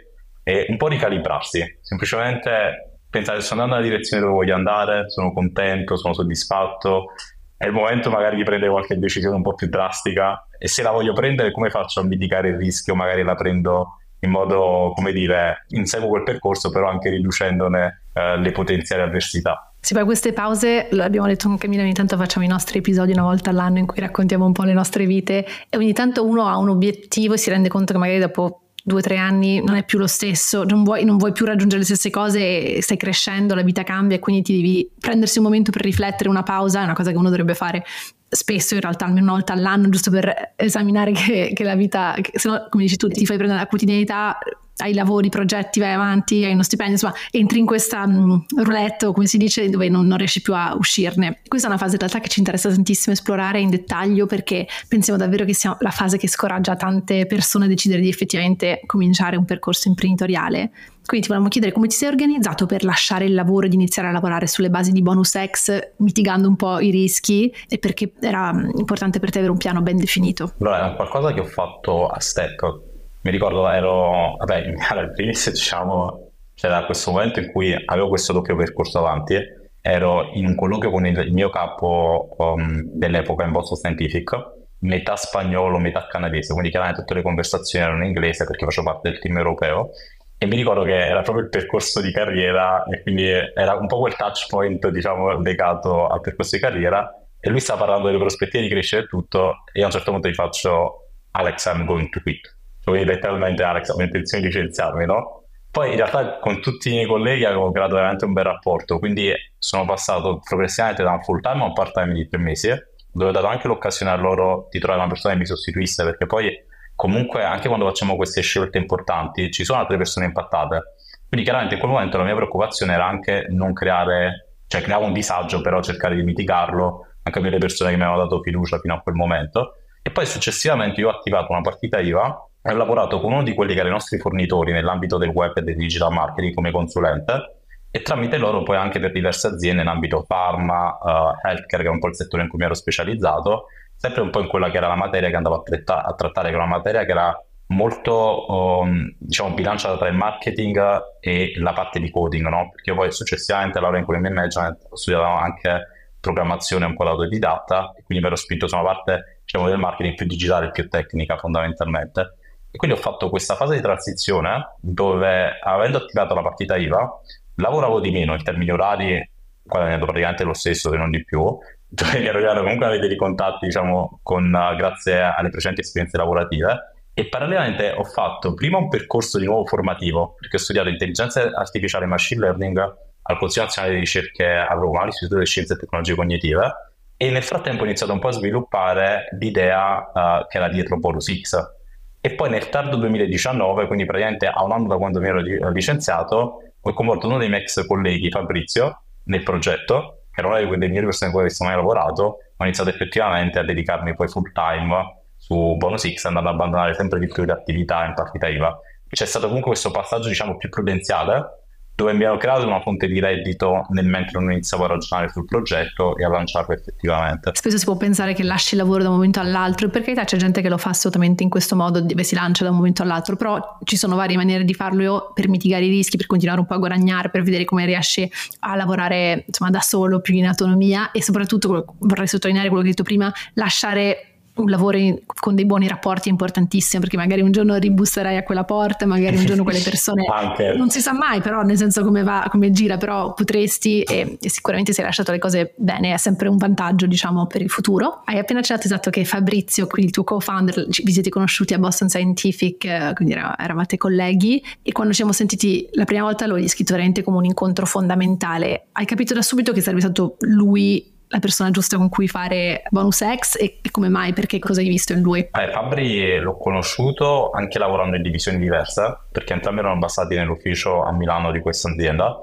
[0.42, 5.96] e un po' ricalibrarsi, semplicemente pensare sto andando nella direzione dove voglio andare, sono contento,
[5.96, 7.12] sono soddisfatto,
[7.56, 10.90] è il momento magari di prendere qualche decisione un po' più drastica e se la
[10.90, 15.64] voglio prendere come faccio a mitigare il rischio, magari la prendo in modo, come dire,
[15.68, 19.72] inseguo quel percorso però anche riducendone eh, le potenziali avversità.
[19.80, 23.22] Sì, poi queste pause, l'abbiamo detto anche Mila, ogni tanto facciamo i nostri episodi una
[23.22, 26.56] volta all'anno in cui raccontiamo un po' le nostre vite e ogni tanto uno ha
[26.56, 29.84] un obiettivo e si rende conto che magari dopo due o tre anni non è
[29.84, 33.62] più lo stesso, non vuoi, non vuoi, più raggiungere le stesse cose stai crescendo, la
[33.62, 36.94] vita cambia e quindi ti devi prendersi un momento per riflettere, una pausa, è una
[36.94, 37.84] cosa che uno dovrebbe fare
[38.30, 42.38] spesso in realtà almeno una volta all'anno giusto per esaminare che, che la vita, che,
[42.38, 44.38] se no come dici tu ti fai prendere la quotidianità
[44.78, 49.26] hai lavori, progetti, vai avanti, hai uno stipendio, insomma, entri in questa um, roulette, come
[49.26, 51.40] si dice, dove non, non, riesci più a uscirne.
[51.46, 55.18] Questa è una fase in realtà che ci interessa tantissimo esplorare in dettaglio perché pensiamo
[55.18, 59.44] davvero che sia la fase che scoraggia tante persone a decidere di effettivamente cominciare un
[59.44, 60.70] percorso imprenditoriale.
[61.08, 64.12] Quindi ti volevamo chiedere come ti sei organizzato per lasciare il lavoro ed iniziare a
[64.12, 69.18] lavorare sulle basi di bonus X, mitigando un po' i rischi e perché era importante
[69.18, 70.52] per te avere un piano ben definito?
[70.60, 72.87] Allora, è qualcosa che ho fatto a step
[73.20, 78.32] mi ricordo ero, vabbè, in al primis diciamo, c'era questo momento in cui avevo questo
[78.32, 79.36] doppio percorso avanti,
[79.80, 85.78] ero in un colloquio con il, mio capo um, dell'epoca in Boston Scientific, metà spagnolo,
[85.78, 89.36] metà canadese, quindi chiaramente tutte le conversazioni erano in inglese perché facevo parte del team
[89.36, 89.90] europeo
[90.36, 93.98] e mi ricordo che era proprio il percorso di carriera e quindi era un po'
[93.98, 98.62] quel touch point diciamo legato al percorso di carriera e lui sta parlando delle prospettive
[98.62, 102.20] di crescere e tutto e a un certo punto gli faccio Alex I'm going to
[102.20, 102.57] quit
[102.88, 105.44] lui letteralmente Alex ha intenzione di licenziarmi, no?
[105.70, 109.32] Poi in realtà con tutti i miei colleghi avevo creato veramente un bel rapporto, quindi
[109.58, 112.68] sono passato progressivamente da un full time a un part time di tre mesi,
[113.12, 116.26] dove ho dato anche l'occasione a loro di trovare una persona che mi sostituisse, perché
[116.26, 116.50] poi
[116.94, 120.94] comunque anche quando facciamo queste scelte importanti ci sono altre persone impattate.
[121.28, 125.12] Quindi chiaramente in quel momento la mia preoccupazione era anche non creare, cioè creavo un
[125.12, 128.94] disagio, però cercare di mitigarlo anche per le persone che mi avevano dato fiducia fino
[128.94, 129.74] a quel momento.
[130.02, 133.72] E poi successivamente io ho attivato una partita IVA ho lavorato con uno di quelli
[133.72, 137.58] che erano i nostri fornitori nell'ambito del web e del digital marketing come consulente
[137.90, 141.92] e tramite loro poi anche per diverse aziende in ambito pharma, uh, healthcare, che è
[141.92, 144.76] un po' il settore in cui mi ero specializzato, sempre un po' in quella che
[144.76, 147.42] era la materia che andavo a, tratta- a trattare, che era una materia che era
[147.68, 150.80] molto um, diciamo bilanciata tra il marketing
[151.20, 152.70] e la parte di coding, no?
[152.70, 155.88] Perché poi successivamente laurea in economia management ho anche
[156.20, 159.78] programmazione un po' da autodidatta e quindi mi ero spinto su una parte diciamo, del
[159.78, 162.37] marketing più digitale, più tecnica fondamentalmente.
[162.70, 167.08] E quindi ho fatto questa fase di transizione dove, avendo attivato la partita IVA,
[167.56, 169.30] lavoravo di meno in termini orari,
[169.62, 171.40] guadagnando praticamente lo stesso, se non di più,
[171.88, 176.16] dove mi ero creato comunque una rete di contatti, diciamo, con, grazie alle precedenti esperienze
[176.18, 176.92] lavorative.
[177.14, 182.04] E parallelamente ho fatto prima un percorso di nuovo formativo, perché ho studiato intelligenza artificiale
[182.04, 186.14] e machine learning al Consiglio Nazionale di Ricerche a Roma, all'Istituto delle Scienze e Tecnologie
[186.14, 186.72] Cognitive,
[187.16, 191.26] e nel frattempo ho iniziato un po' a sviluppare l'idea uh, che era dietro Bonus
[191.40, 191.76] X,
[192.20, 196.62] e poi nel tardo 2019, quindi praticamente a un anno da quando mi ero licenziato,
[196.80, 201.06] ho coinvolto uno dei miei ex colleghi, Fabrizio, nel progetto, che era una delle migliori
[201.06, 205.76] persone con cui ho mai lavorato, ho iniziato effettivamente a dedicarmi poi full time su
[205.76, 208.80] Bonus X, andando ad abbandonare sempre di più le attività in partita IVA.
[209.08, 211.66] C'è stato comunque questo passaggio, diciamo, più prudenziale,
[211.98, 216.16] dove ero creato una fonte di reddito nel mentre non iniziavo a ragionare sul progetto
[216.16, 217.50] e a lanciarlo effettivamente.
[217.54, 220.36] Spesso si può pensare che lasci il lavoro da un momento all'altro per carità c'è
[220.36, 223.34] gente che lo fa assolutamente in questo modo, dove si lancia da un momento all'altro,
[223.34, 226.74] però ci sono varie maniere di farlo per mitigare i rischi, per continuare un po'
[226.74, 228.30] a guadagnare, per vedere come riesci
[228.60, 232.94] a lavorare insomma, da solo, più in autonomia e soprattutto vorrei sottolineare quello che hai
[232.94, 234.27] detto prima, lasciare
[234.62, 238.42] un lavoro in, con dei buoni rapporti è importantissimo perché magari un giorno ribusserai a
[238.42, 240.24] quella porta, magari un giorno quelle persone
[240.76, 244.48] non si sa mai, però nel senso come va, come gira, però potresti e, e,
[244.48, 248.22] sicuramente se hai lasciato le cose bene, è sempre un vantaggio diciamo per il futuro.
[248.24, 252.84] Hai appena accennato esatto che Fabrizio, il tuo co-founder, vi siete conosciuti a Boston Scientific,
[252.84, 257.22] eh, quindi eravate colleghi e quando ci siamo sentiti la prima volta l'ho descritto veramente
[257.22, 258.88] come un incontro fondamentale.
[258.92, 263.22] Hai capito da subito che sarebbe stato lui la persona giusta con cui fare bonus
[263.22, 265.40] X e, e come mai, perché cosa hai visto in lui?
[265.40, 271.12] Eh, Fabri l'ho conosciuto anche lavorando in divisioni diverse, perché entrambi erano basati nell'ufficio a
[271.12, 272.36] Milano di questa azienda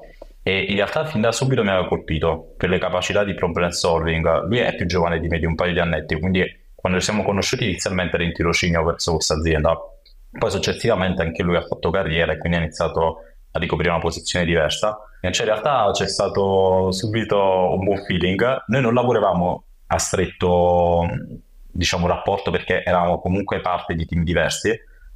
[0.48, 4.46] e in realtà fin da subito mi aveva colpito per le capacità di problem solving.
[4.46, 6.44] Lui è più giovane di me di un paio di annetti, quindi
[6.76, 9.76] quando ci siamo conosciuti inizialmente era in tirocinio verso questa azienda.
[10.38, 13.22] Poi successivamente anche lui ha fatto carriera e quindi ha iniziato
[13.52, 14.96] a ricoprire una posizione diversa.
[15.32, 18.64] Cioè, in realtà c'è stato subito un buon feeling.
[18.68, 21.08] Noi non lavoravamo a stretto
[21.76, 24.74] diciamo, rapporto perché eravamo comunque parte di team diversi,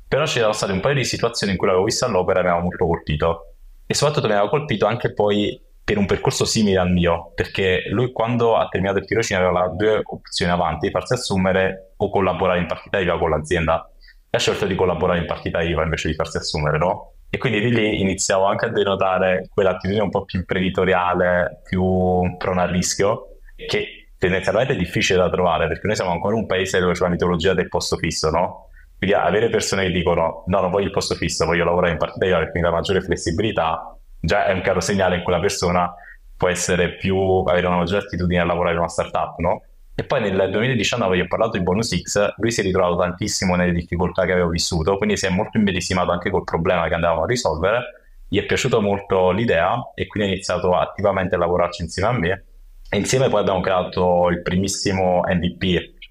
[0.08, 2.64] però c'erano state un paio di situazioni in cui l'avevo visto all'opera e mi aveva
[2.64, 3.54] molto colpito.
[3.86, 8.12] E soprattutto mi aveva colpito anche poi per un percorso simile al mio, perché lui
[8.12, 13.00] quando ha terminato il tirocinio aveva due opzioni avanti, farsi assumere o collaborare in partita
[13.00, 13.90] IVA con l'azienda.
[14.30, 17.14] E ha scelto di collaborare in partita IVA invece di farsi assumere, no?
[17.30, 22.64] E quindi di lì iniziavo anche a denotare quell'attitudine un po' più imprenditoriale, più prona
[22.64, 26.94] al rischio, che tendenzialmente è difficile da trovare, perché noi siamo ancora un paese dove
[26.94, 28.70] c'è la mitologia del posto fisso, no?
[28.98, 32.26] Quindi avere persone che dicono no, non voglio il posto fisso, voglio lavorare in partita
[32.26, 35.94] IVA perché mi dà maggiore flessibilità, già è un chiaro segnale in cui la persona
[36.36, 39.62] può essere più, avere una maggiore attitudine a lavorare in una startup, no?
[40.00, 43.56] E poi nel 2019 io ho parlato di Bonus X, lui si è ritrovato tantissimo
[43.56, 47.24] nelle difficoltà che avevo vissuto, quindi si è molto immedesimato anche col problema che andavamo
[47.24, 47.84] a risolvere,
[48.26, 52.46] gli è piaciuta molto l'idea e quindi ha iniziato attivamente a lavorarci insieme a me
[52.90, 55.60] e insieme poi abbiamo creato il primissimo MVP,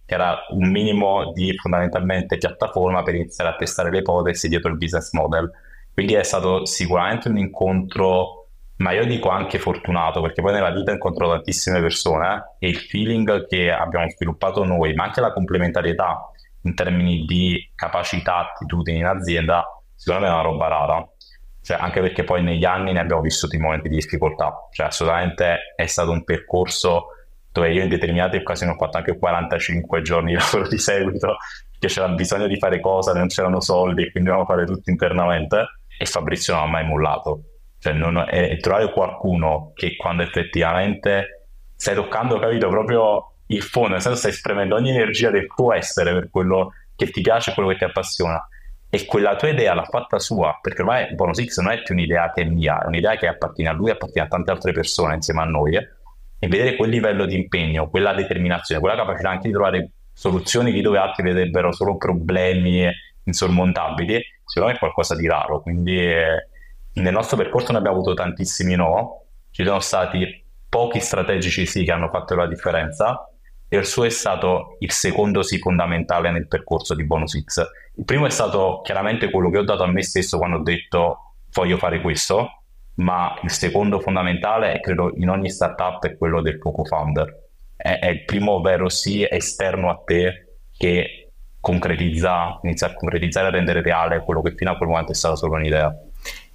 [0.05, 4.77] che era un minimo di fondamentalmente piattaforma per iniziare a testare le ipotesi dietro il
[4.77, 5.51] business model.
[5.95, 8.38] Quindi è stato sicuramente un incontro
[8.79, 13.47] ma io dico anche fortunato perché poi nella vita incontro tantissime persone e il feeling
[13.47, 16.31] che abbiamo sviluppato noi, ma anche la complementarietà
[16.63, 19.65] in termini di capacità, attitudini in azienda,
[19.95, 21.09] secondo me è una roba rara.
[21.61, 25.87] Cioè, anche perché poi negli anni ne abbiamo vissuti momenti di difficoltà, cioè assolutamente è
[25.87, 27.09] stato un percorso
[27.53, 31.37] dove io in determinate occasioni ho fatto anche 45 giorni di lavoro di seguito
[31.71, 35.67] perché c'era bisogno di fare cose, non c'erano soldi quindi dovevamo fare tutto internamente
[35.99, 37.43] e Fabrizio non ha mai mollato
[37.79, 43.91] cioè, non, è, è trovare qualcuno che quando effettivamente stai toccando, capito, proprio il fondo,
[43.91, 47.69] nel senso stai esprimendo ogni energia del tuo essere per quello che ti piace, quello
[47.69, 48.47] che ti appassiona.
[48.91, 52.33] E quella tua idea l'ha fatta sua, perché ormai Bonus X non è più un'idea
[52.33, 55.43] che è mia, è un'idea che appartiene a lui, appartiene a tante altre persone insieme
[55.43, 55.77] a noi.
[55.77, 55.89] Eh?
[56.41, 60.81] E vedere quel livello di impegno, quella determinazione, quella capacità anche di trovare soluzioni lì
[60.81, 62.89] dove altri vedrebbero solo problemi
[63.25, 65.61] insormontabili, secondo me è qualcosa di raro.
[65.61, 66.49] Quindi eh,
[67.01, 71.93] nel nostro percorso ne abbiamo avuto tantissimi no, ci sono stati pochi strategici sì che
[71.93, 73.29] hanno fatto la differenza
[73.69, 77.67] e il suo è stato il secondo sì fondamentale nel percorso di Bonus X.
[77.97, 81.35] Il primo è stato chiaramente quello che ho dato a me stesso quando ho detto
[81.53, 82.63] voglio fare questo,
[82.95, 87.47] ma il secondo fondamentale è credo in ogni startup è quello del tuo co-founder.
[87.77, 93.49] È, è il primo vero sì esterno a te che concretizza, inizia a concretizzare e
[93.51, 95.95] a rendere reale quello che fino a quel momento è stata solo un'idea.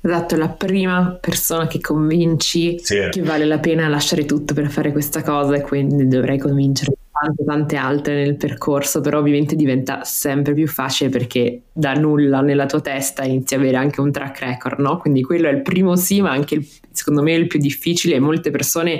[0.05, 3.07] Esatto, la prima persona che convinci sì.
[3.09, 7.45] che vale la pena lasciare tutto per fare questa cosa e quindi dovrei convincere tante
[7.45, 12.81] tante altre nel percorso, però ovviamente diventa sempre più facile perché da nulla nella tua
[12.81, 14.97] testa inizi a avere anche un track record, no?
[14.97, 18.19] Quindi quello è il primo sì, ma anche il, secondo me il più difficile e
[18.19, 18.99] molte persone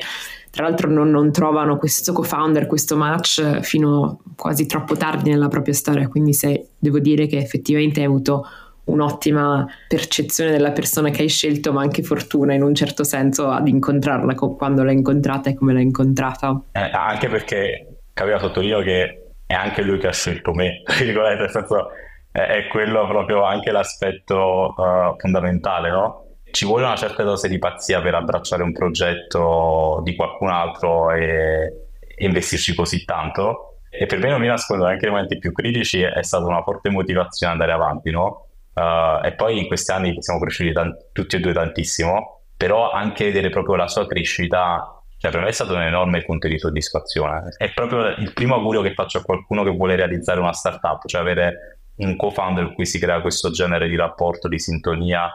[0.52, 5.74] tra l'altro non, non, trovano questo co-founder, questo match fino quasi troppo tardi nella propria
[5.74, 8.46] storia, quindi se, devo dire che effettivamente hai avuto
[8.86, 13.68] un'ottima percezione della persona che hai scelto, ma anche fortuna in un certo senso ad
[13.68, 16.62] incontrarla quando l'hai incontrata e come l'hai incontrata.
[16.72, 21.90] Eh, anche perché capiva sottolineo che è anche lui che ha scelto me, nel senso
[22.32, 26.22] è, è quello proprio anche l'aspetto uh, fondamentale, no?
[26.52, 31.88] Ci vuole una certa dose di pazzia per abbracciare un progetto di qualcun altro e,
[32.00, 33.80] e investirci così tanto.
[33.90, 36.90] E per me non mi nascondo anche nei momenti più critici è stata una forte
[36.90, 38.50] motivazione andare avanti, no?
[38.74, 43.26] Uh, e poi in questi anni siamo cresciuti tant- tutti e due tantissimo, però anche
[43.26, 47.54] vedere proprio la sua crescita, cioè per me è stato un enorme punto di soddisfazione.
[47.58, 51.22] È proprio il primo augurio che faccio a qualcuno che vuole realizzare una startup, cioè
[51.22, 55.30] avere un co-founder con cui si crea questo genere di rapporto, di sintonia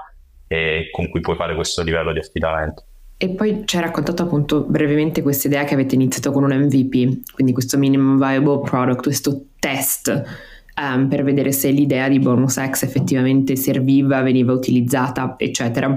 [0.48, 2.84] e con cui puoi fare questo livello di affidamento.
[3.20, 7.32] E poi ci hai raccontato appunto brevemente questa idea che avete iniziato con un MVP,
[7.34, 10.47] quindi questo minimum viable product, questo test
[10.80, 15.88] um, per vedere se l'idea di bonus X effettivamente serviva, veniva utilizzata, eccetera.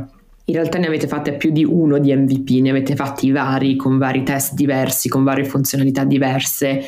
[0.45, 3.97] In realtà ne avete fatte più di uno di MVP, ne avete fatti vari con
[3.97, 6.81] vari test diversi, con varie funzionalità diverse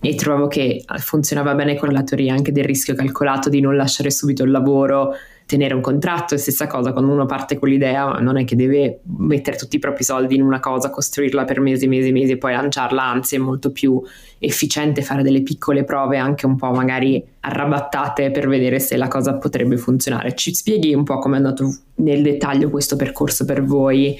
[0.00, 4.10] e trovavo che funzionava bene con la teoria anche del rischio calcolato di non lasciare
[4.10, 5.14] subito il lavoro
[5.48, 9.00] tenere un contratto e stessa cosa quando uno parte con l'idea non è che deve
[9.16, 12.52] mettere tutti i propri soldi in una cosa, costruirla per mesi mesi mesi e poi
[12.52, 13.98] lanciarla, anzi è molto più
[14.38, 19.38] efficiente fare delle piccole prove anche un po' magari arrabattate per vedere se la cosa
[19.38, 20.34] potrebbe funzionare.
[20.34, 24.18] Ci spieghi un po' come è andato nel dettaglio questo percorso per voi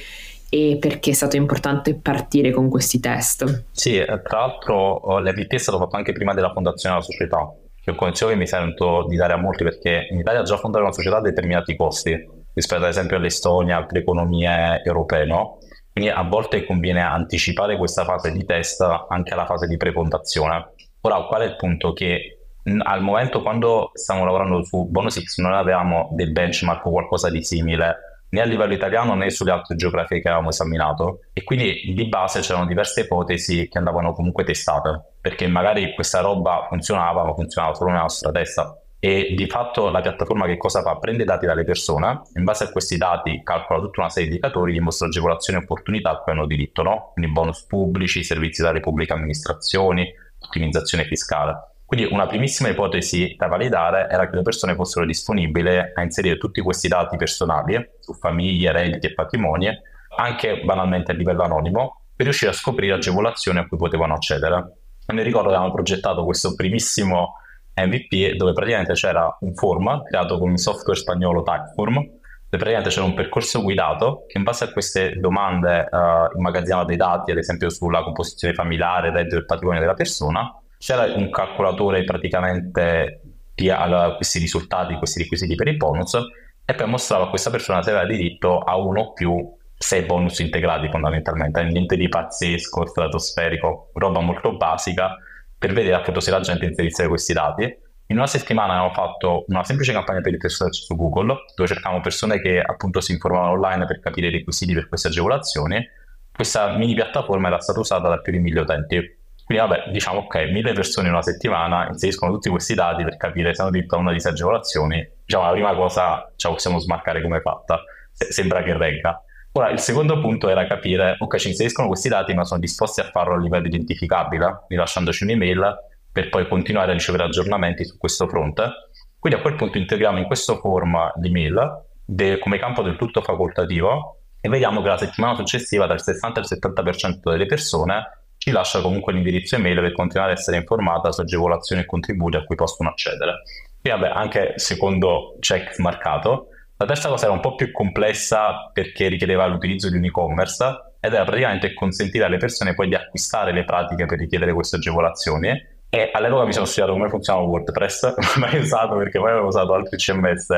[0.49, 3.65] e perché è stato importante partire con questi test?
[3.71, 7.53] Sì, tra l'altro l'MVP è stato fatto anche prima della fondazione della società
[7.95, 11.19] che che mi sento di dare a molti perché in Italia già fondare una società
[11.19, 12.13] ha determinati costi
[12.53, 15.59] rispetto ad esempio all'Estonia, altre economie europee, no?
[15.93, 20.73] Quindi a volte conviene anticipare questa fase di test anche alla fase di prefondazione.
[21.01, 21.93] Ora, qual è il punto?
[21.93, 22.39] Che
[22.83, 27.43] al momento quando stiamo lavorando su Bonus X non avevamo del benchmark o qualcosa di
[27.43, 32.09] simile né a livello italiano né sulle altre geografie che avevamo esaminato e quindi di
[32.09, 37.75] base c'erano diverse ipotesi che andavano comunque testate perché magari questa roba funzionava ma funzionava
[37.75, 40.97] solo nella nostra testa e di fatto la piattaforma che cosa fa?
[40.97, 44.73] Prende dati dalle persone, in base a questi dati calcola tutta una serie di indicatori,
[44.73, 47.11] gli mostra agevolazioni e opportunità a cui hanno diritto, no?
[47.13, 51.55] quindi bonus pubblici, servizi dalle pubbliche amministrazioni, ottimizzazione fiscale.
[51.89, 56.61] Quindi una primissima ipotesi da validare era che le persone fossero disponibili a inserire tutti
[56.61, 59.71] questi dati personali su famiglie, redditi e patrimoni,
[60.19, 64.81] anche banalmente a livello anonimo, per riuscire a scoprire agevolazioni a cui potevano accedere.
[65.07, 67.37] E mi ricordo che avevamo progettato questo primissimo
[67.75, 72.11] MVP dove praticamente c'era un form creato con un software spagnolo Tagform, dove
[72.51, 77.31] praticamente c'era un percorso guidato che in base a queste domande uh, immagazzinava dei dati,
[77.31, 83.21] ad esempio sulla composizione familiare, reddito e patrimonio della persona, c'era un calcolatore praticamente
[83.55, 86.17] di a, questi risultati, questi requisiti per il bonus
[86.65, 90.41] e poi mostrava a questa persona se aveva diritto a uno o più sei bonus
[90.41, 95.17] integrati fondamentalmente, niente di pazzesco, stratosferico, roba molto basica
[95.57, 97.63] per vedere appunto se la gente inserisse questi dati.
[98.11, 102.01] In una settimana abbiamo fatto una semplice campagna per il test su Google, dove cercavamo
[102.01, 105.87] persone che appunto si informavano online per capire i requisiti per queste agevolazioni.
[106.33, 109.18] Questa mini piattaforma era stata usata da più di mille utenti.
[109.49, 113.55] Quindi vabbè, diciamo ok, mille persone in una settimana inseriscono tutti questi dati per capire
[113.55, 115.11] se hanno diritto a una di queste agevolazioni.
[115.25, 117.83] Diciamo la prima cosa ce la possiamo smarcare come fatta,
[118.13, 119.19] se- sembra che regga.
[119.53, 123.05] Ora, il secondo punto era capire, ok, ci inseriscono questi dati ma sono disposti a
[123.05, 125.77] farlo a livello identificabile, rilasciandoci un'email
[126.13, 128.71] per poi continuare a ricevere aggiornamenti su questo fronte.
[129.19, 134.25] Quindi a quel punto integriamo in questo form l'email de- come campo del tutto facoltativo
[134.43, 139.13] e vediamo che la settimana successiva dal 60 al 70% delle persone ci lascia comunque
[139.13, 143.43] l'indirizzo email per continuare ad essere informata su agevolazioni e contributi a cui possono accedere.
[143.83, 146.49] E vabbè, anche secondo check marcato.
[146.77, 150.65] La terza cosa era un po' più complessa perché richiedeva l'utilizzo di un e-commerce
[151.01, 155.77] ed era praticamente consentire alle persone poi di acquistare le pratiche per richiedere queste agevolazioni
[155.91, 159.47] e all'epoca mi sono studiato come funzionava WordPress, non ho mai usato perché poi avevo
[159.47, 160.49] usato altri CMS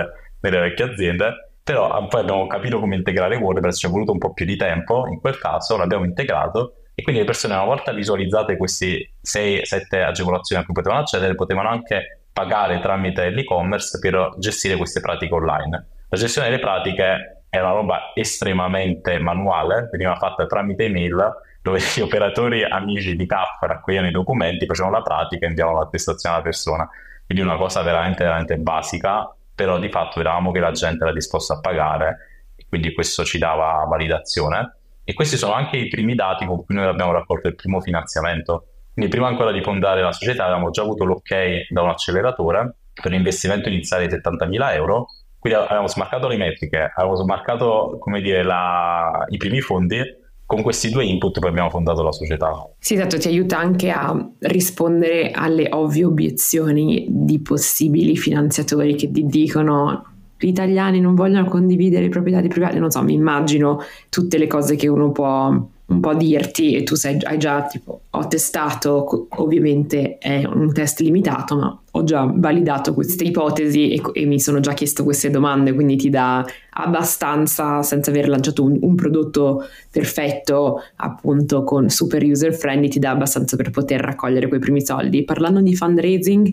[0.40, 4.32] nelle vecchie aziende, però poi abbiamo capito come integrare WordPress, ci è voluto un po'
[4.32, 8.58] più di tempo, in quel caso l'abbiamo integrato e quindi le persone una volta visualizzate
[8.58, 15.00] queste 6-7 agevolazioni a cui potevano accedere, potevano anche pagare tramite l'e-commerce per gestire queste
[15.00, 15.86] pratiche online.
[16.10, 21.32] La gestione delle pratiche è una roba estremamente manuale, veniva fatta tramite email
[21.62, 26.34] dove gli operatori amici di CAF raccoglievano i documenti, facevano la pratica e inviavano l'attestazione
[26.34, 26.86] alla persona.
[27.24, 31.54] Quindi una cosa veramente, veramente basica, però di fatto vedevamo che la gente era disposta
[31.54, 34.79] a pagare e quindi questo ci dava validazione.
[35.10, 38.66] E questi sono anche i primi dati con cui noi abbiamo raccolto il primo finanziamento.
[38.92, 43.10] Quindi prima ancora di fondare la società avevamo già avuto l'ok da un acceleratore per
[43.10, 45.06] l'investimento iniziale di 70.000 euro.
[45.36, 49.24] Quindi avevamo smarcato le metriche, avevamo smarcato dire, la...
[49.30, 50.00] i primi fondi.
[50.46, 52.52] Con questi due input poi abbiamo fondato la società.
[52.78, 59.26] Sì, esatto, ti aiuta anche a rispondere alle ovvie obiezioni di possibili finanziatori che ti
[59.26, 60.09] dicono
[60.40, 64.46] gli italiani non vogliono condividere i propri dati privati, non so, mi immagino tutte le
[64.46, 69.26] cose che uno può un po' dirti e tu sai, hai già tipo ho testato,
[69.28, 74.60] ovviamente è un test limitato, ma ho già validato queste ipotesi e, e mi sono
[74.60, 80.80] già chiesto queste domande, quindi ti dà abbastanza, senza aver lanciato un, un prodotto perfetto,
[80.96, 85.24] appunto con super user friendly, ti dà abbastanza per poter raccogliere quei primi soldi.
[85.24, 86.52] Parlando di fundraising,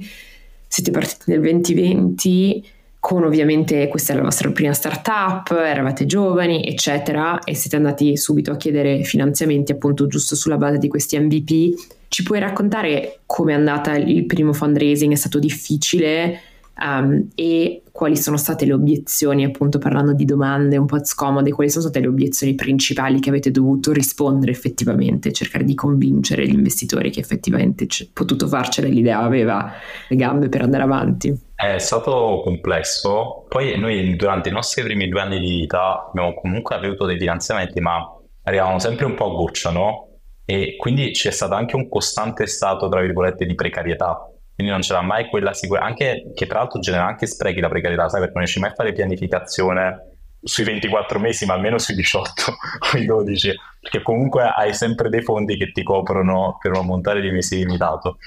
[0.67, 7.39] siete partiti nel 2020 con ovviamente questa è la vostra prima startup, eravate giovani, eccetera,
[7.39, 11.73] e siete andati subito a chiedere finanziamenti appunto giusto sulla base di questi MVP.
[12.09, 15.11] Ci puoi raccontare come è andata il primo fundraising?
[15.13, 16.41] È stato difficile?
[16.81, 21.69] Um, e quali sono state le obiezioni, appunto parlando di domande un po' scomode, quali
[21.69, 27.09] sono state le obiezioni principali che avete dovuto rispondere effettivamente, cercare di convincere gli investitori
[27.09, 29.71] che effettivamente c- potuto farcela l'idea aveva
[30.07, 31.35] le gambe per andare avanti?
[31.55, 36.75] È stato complesso, poi noi durante i nostri primi due anni di vita abbiamo comunque
[36.75, 37.99] avuto dei finanziamenti, ma
[38.43, 40.05] arrivavano sempre un po' a goccia, no?
[40.45, 45.01] E quindi c'è stato anche un costante stato, tra virgolette, di precarietà quindi non c'era
[45.01, 48.43] mai quella sicurezza, anche che tra l'altro genera anche sprechi la precarietà, sai, perché non
[48.43, 52.31] riesci mai a fare pianificazione sui 24 mesi, ma almeno sui 18
[52.91, 57.21] o i 12, perché comunque hai sempre dei fondi che ti coprono per un ammontare
[57.21, 58.17] di mesi limitato.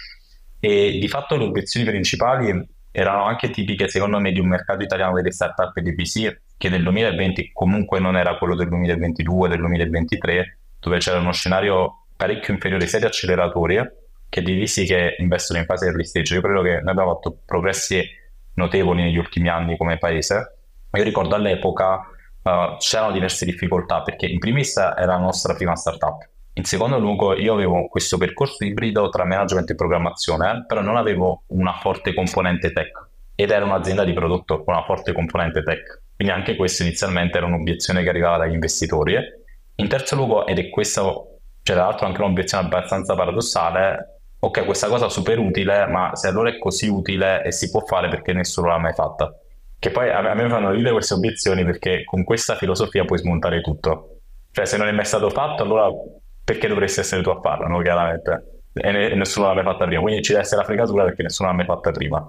[0.60, 5.14] E di fatto le obiezioni principali erano anche tipiche, secondo me, di un mercato italiano
[5.14, 9.58] delle start-up e dei VC, che nel 2020 comunque non era quello del 2022, del
[9.58, 13.78] 2023, dove c'era uno scenario parecchio inferiore sia di acceleratori
[14.30, 16.34] che di VC che investono in fase early stage.
[16.34, 18.02] Io credo che noi abbiamo fatto progressi
[18.54, 20.56] notevoli negli ultimi anni come paese.
[20.92, 21.96] Io ricordo all'epoca
[22.42, 26.28] uh, c'erano diverse difficoltà perché in primis era la nostra prima startup.
[26.54, 31.44] In secondo luogo io avevo questo percorso ibrido tra management e programmazione, però non avevo
[31.48, 36.02] una forte componente tech ed era un'azienda di prodotto con una forte componente tech.
[36.14, 39.16] Quindi anche questo inizialmente era un'obiezione che arrivava dagli investitori.
[39.76, 44.88] In terzo luogo, ed è questo, cioè tra l'altro anche un'obiezione abbastanza paradossale, ok, questa
[44.88, 48.32] cosa è super utile, ma se allora è così utile e si può fare perché
[48.32, 49.34] nessuno l'ha mai fatta.
[49.78, 54.20] Che poi a me fanno ridere queste obiezioni perché con questa filosofia puoi smontare tutto.
[54.50, 55.88] Cioè, se non è mai stato fatto, allora
[56.44, 57.80] perché dovresti essere tu a farlo, no?
[57.80, 58.62] Chiaramente.
[58.72, 61.54] E nessuno l'ha mai fatta prima, quindi ci deve essere la fregatura perché nessuno l'ha
[61.54, 62.28] mai fatta prima.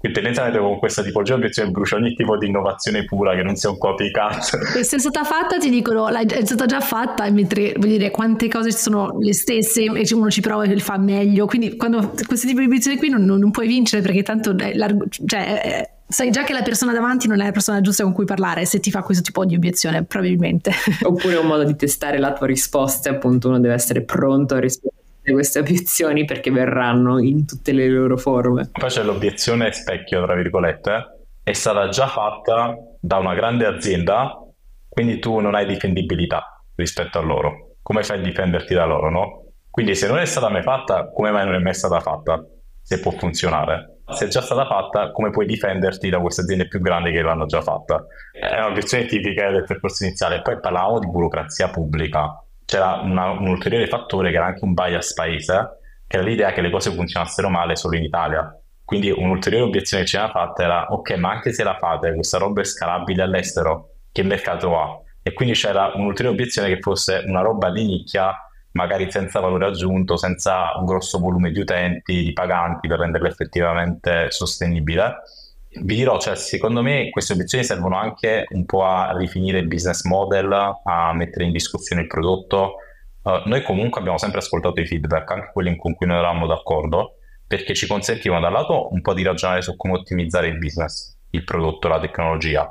[0.00, 3.54] Quindi tendenzialmente con questa tipologia di obiezione brucia ogni tipo di innovazione pura che non
[3.54, 4.80] sia un copycat.
[4.80, 8.72] Se è stata fatta ti dicono è stata già fatta, mentre vuol dire quante cose
[8.72, 11.44] sono le stesse e uno ci prova e fa meglio.
[11.44, 14.56] Quindi quando questo tipo di obiezione qui non, non, puoi vincere perché tanto
[15.26, 18.64] cioè, sai già che la persona davanti non è la persona giusta con cui parlare
[18.64, 20.72] se ti fa questo tipo di obiezione, probabilmente.
[21.02, 24.98] Oppure un modo di testare la tua risposta, appunto uno deve essere pronto a rispondere
[25.22, 28.70] queste obiezioni perché verranno in tutte le loro forme.
[28.72, 34.38] Poi c'è l'obiezione specchio, tra virgolette, è stata già fatta da una grande azienda,
[34.88, 37.76] quindi tu non hai difendibilità rispetto a loro.
[37.82, 39.44] Come fai a difenderti da loro, no?
[39.70, 42.44] Quindi se non è stata mai fatta, come mai non è mai stata fatta?
[42.82, 43.98] Se può funzionare.
[44.10, 47.46] Se è già stata fatta, come puoi difenderti da queste aziende più grandi che l'hanno
[47.46, 48.04] già fatta?
[48.32, 50.42] È un'obiezione tipica del percorso iniziale.
[50.42, 55.12] Poi parlavamo di burocrazia pubblica c'era una, un ulteriore fattore che era anche un bias
[55.12, 58.56] paese, che era l'idea che le cose funzionassero male solo in Italia.
[58.84, 62.38] Quindi un'ulteriore obiezione che ci era fatta era, ok, ma anche se la fate, questa
[62.38, 65.00] roba è scalabile all'estero, che mercato ha?
[65.20, 68.36] E quindi c'era un'ulteriore obiezione che fosse una roba di nicchia,
[68.72, 74.30] magari senza valore aggiunto, senza un grosso volume di utenti, di paganti per renderla effettivamente
[74.30, 75.22] sostenibile
[75.72, 80.02] vi dirò, cioè, secondo me queste obiezioni servono anche un po' a rifinire il business
[80.04, 80.52] model,
[80.84, 82.76] a mettere in discussione il prodotto.
[83.22, 87.18] Uh, noi comunque abbiamo sempre ascoltato i feedback, anche quelli con cui noi eravamo d'accordo,
[87.46, 91.16] perché ci consentivano da un lato un po' di ragionare su come ottimizzare il business,
[91.30, 92.68] il prodotto, la tecnologia,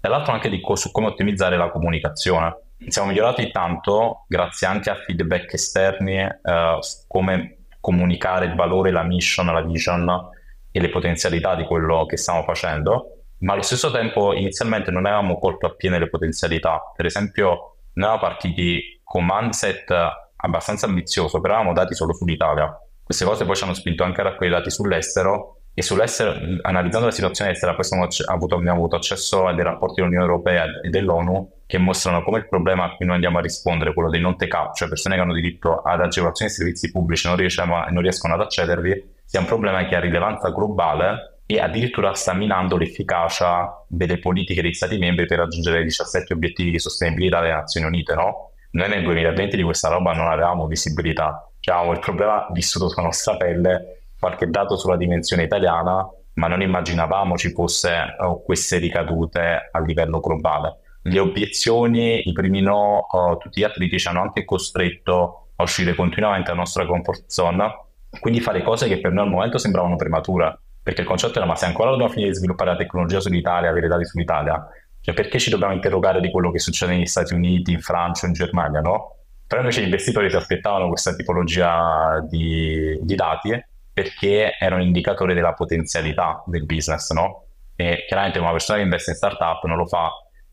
[0.00, 2.56] dall'altro anche co- su come ottimizzare la comunicazione.
[2.88, 9.02] Siamo migliorati tanto grazie anche a feedback esterni uh, su come comunicare il valore, la
[9.02, 10.30] mission, la vision
[10.70, 15.38] e le potenzialità di quello che stiamo facendo, ma allo stesso tempo inizialmente non avevamo
[15.38, 16.80] colto appieno le potenzialità.
[16.94, 19.92] Per esempio, noi eravamo partiti con un mindset
[20.36, 22.72] abbastanza ambizioso, però avevamo dati solo sull'Italia.
[23.02, 27.12] Queste cose poi ci hanno spinto anche a raccogliere dati sull'estero e sull'estero, analizzando la
[27.12, 27.86] situazione estera, poi
[28.26, 32.48] avuto, abbiamo avuto accesso a dei rapporti dell'Unione Europea e dell'ONU che mostrano come il
[32.48, 35.32] problema a cui noi andiamo a rispondere, quello dei non take-up, cioè persone che hanno
[35.32, 39.86] diritto ad agevolazioni e servizi pubblici e non, non riescono ad accedervi, sia un problema
[39.86, 45.38] che ha rilevanza globale e addirittura sta minando l'efficacia delle politiche degli Stati membri per
[45.38, 48.50] raggiungere i 17 obiettivi di sostenibilità delle Nazioni Unite, no?
[48.72, 53.04] Noi nel 2020 di questa roba non avevamo visibilità, cioè avevamo il problema vissuto sulla
[53.04, 56.04] nostra pelle, qualche dato sulla dimensione italiana,
[56.34, 60.78] ma non immaginavamo ci fosse oh, queste ricadute a livello globale.
[61.02, 65.94] Le obiezioni, i primi no, oh, tutti gli atleti ci hanno anche costretto a uscire
[65.94, 70.58] continuamente dalla nostra comfort zone quindi fare cose che per noi al momento sembravano premature,
[70.82, 73.86] perché il concetto era ma se ancora dobbiamo finire di sviluppare la tecnologia sull'Italia, avere
[73.86, 74.66] dati sull'Italia,
[75.00, 78.32] cioè perché ci dobbiamo interrogare di quello che succede negli Stati Uniti, in Francia, in
[78.32, 79.16] Germania, no?
[79.46, 85.34] Però invece gli investitori si aspettavano questa tipologia di, di dati perché era un indicatore
[85.34, 87.46] della potenzialità del business, no?
[87.76, 90.10] E chiaramente una persona che investe in startup non lo fa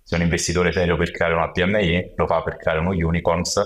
[0.08, 3.62] se è un investitore serio per creare una PMI, lo fa per creare uno unicorns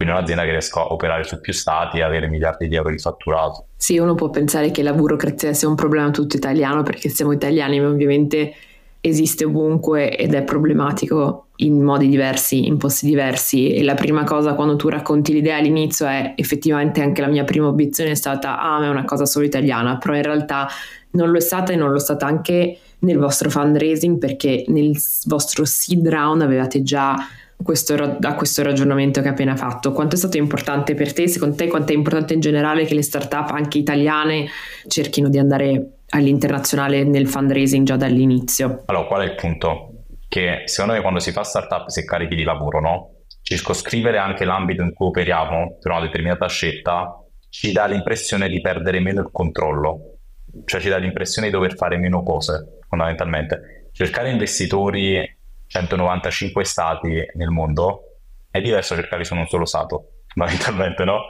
[0.00, 2.98] quindi un'azienda che riesca a operare su più stati e avere miliardi di euro di
[2.98, 3.66] fatturato.
[3.76, 7.80] Sì, uno può pensare che la burocrazia sia un problema tutto italiano perché siamo italiani,
[7.80, 8.54] ma ovviamente
[9.02, 14.54] esiste ovunque ed è problematico in modi diversi, in posti diversi e la prima cosa
[14.54, 18.78] quando tu racconti l'idea all'inizio è effettivamente anche la mia prima obiezione è stata ah
[18.78, 20.66] ma è una cosa solo italiana, però in realtà
[21.10, 24.98] non lo è stata e non lo è stata anche nel vostro fundraising perché nel
[25.26, 27.16] vostro seed round avevate già
[27.62, 29.92] questo, a questo ragionamento che hai appena fatto.
[29.92, 31.28] Quanto è stato importante per te?
[31.28, 34.46] Secondo te quanto è importante in generale che le startup anche italiane
[34.86, 38.82] cerchino di andare all'internazionale nel fundraising già dall'inizio?
[38.86, 40.04] Allora, qual è il punto?
[40.28, 43.10] Che secondo me quando si fa startup si è carichi di lavoro, no?
[43.42, 47.14] Circoscrivere anche l'ambito in cui operiamo per una determinata scelta
[47.48, 50.18] ci dà l'impressione di perdere meno il controllo,
[50.64, 53.88] cioè ci dà l'impressione di dover fare meno cose, fondamentalmente.
[53.92, 55.38] Cercare investitori
[55.70, 58.16] 195 stati nel mondo,
[58.50, 61.26] è diverso cercare su un solo stato, fondamentalmente, no?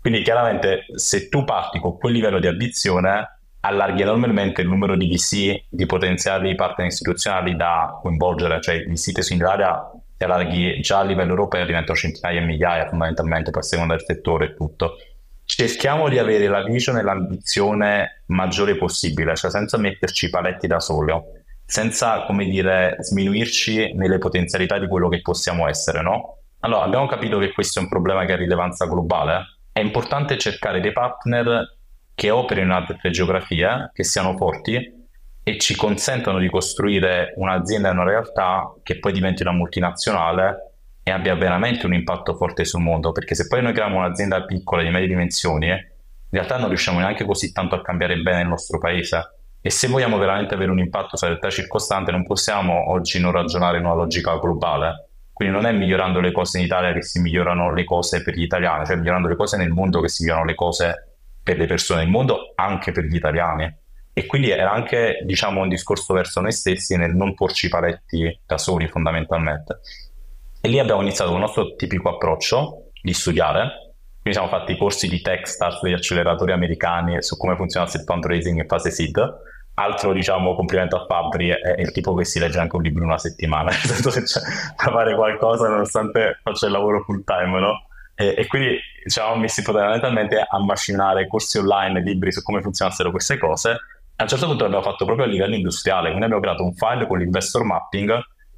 [0.00, 5.06] Quindi chiaramente se tu parti con quel livello di ambizione, allarghi enormemente il numero di
[5.06, 11.00] VC, di potenziali partner istituzionali da coinvolgere, cioè i VC in Italia ti allarghi già
[11.00, 14.96] a livello europeo, diventano centinaia e migliaia fondamentalmente, a seconda del settore e tutto.
[15.44, 21.41] Cerchiamo di avere la vision e l'ambizione maggiore possibile, cioè senza metterci paletti da solo
[21.72, 26.40] senza, come dire, sminuirci nelle potenzialità di quello che possiamo essere, no?
[26.60, 29.60] Allora, abbiamo capito che questo è un problema che ha rilevanza globale.
[29.72, 31.78] È importante cercare dei partner
[32.14, 35.06] che operino in altre geografie, che siano forti
[35.42, 41.10] e ci consentano di costruire un'azienda e una realtà che poi diventi una multinazionale e
[41.10, 43.12] abbia veramente un impatto forte sul mondo.
[43.12, 45.78] Perché se poi noi creiamo un'azienda piccola di medie dimensioni, in
[46.28, 50.18] realtà non riusciamo neanche così tanto a cambiare bene il nostro paese e se vogliamo
[50.18, 54.36] veramente avere un impatto sulla realtà circostante, non possiamo oggi non ragionare in una logica
[54.36, 55.06] globale.
[55.32, 58.42] Quindi non è migliorando le cose in Italia che si migliorano le cose per gli
[58.42, 62.00] italiani, cioè migliorando le cose nel mondo che si migliorano le cose per le persone
[62.00, 63.72] del mondo, anche per gli italiani.
[64.12, 68.58] E quindi era anche, diciamo, un discorso verso noi stessi nel non porci paletti da
[68.58, 69.78] soli, fondamentalmente.
[70.60, 75.08] E lì abbiamo iniziato con il nostro tipico approccio di studiare, quindi siamo fatti corsi
[75.08, 79.16] di Techstars degli acceleratori americani su come funziona il fundraising in fase seed
[79.74, 83.02] altro diciamo complimento a Fabri è, è, il tipo che si legge anche un libro
[83.02, 84.40] in una settimana nel senso che c'è
[84.76, 87.86] da fare qualcosa nonostante faccia il lavoro full time no?
[88.14, 93.38] e, e quindi diciamo messi fondamentalmente a macinare corsi online libri su come funzionassero queste
[93.38, 93.70] cose
[94.16, 97.06] a un certo punto l'abbiamo fatto proprio a livello industriale quindi abbiamo creato un file
[97.06, 98.08] con l'investor mapping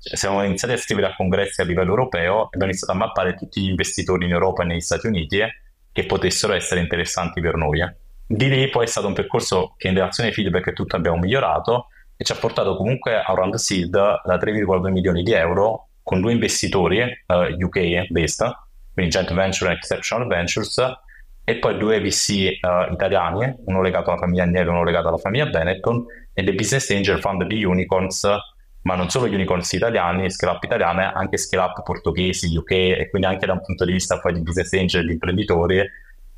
[0.00, 3.34] cioè siamo iniziati a scrivere a congressi a livello europeo e abbiamo iniziato a mappare
[3.34, 5.40] tutti gli investitori in Europa e negli Stati Uniti
[5.92, 7.80] che potessero essere interessanti per noi
[8.26, 11.18] di lì poi è stato un percorso che in relazione ai feedback e tutto abbiamo
[11.18, 16.20] migliorato e ci ha portato comunque a round seed da 3,2 milioni di euro con
[16.20, 18.52] due investitori uh, eh, UK based,
[18.92, 20.78] quindi Joint Venture e Exceptional Ventures,
[21.42, 25.08] e poi due VC uh, eh, italiani, uno legato alla famiglia Agnello e uno legato
[25.08, 28.28] alla famiglia Benetton, e dei business angel fund di unicorns,
[28.82, 33.26] ma non solo unicorns italiani, scale up italiane, anche scale up portoghesi, UK, e quindi
[33.26, 35.82] anche da un punto di vista poi di business angel e di imprenditori,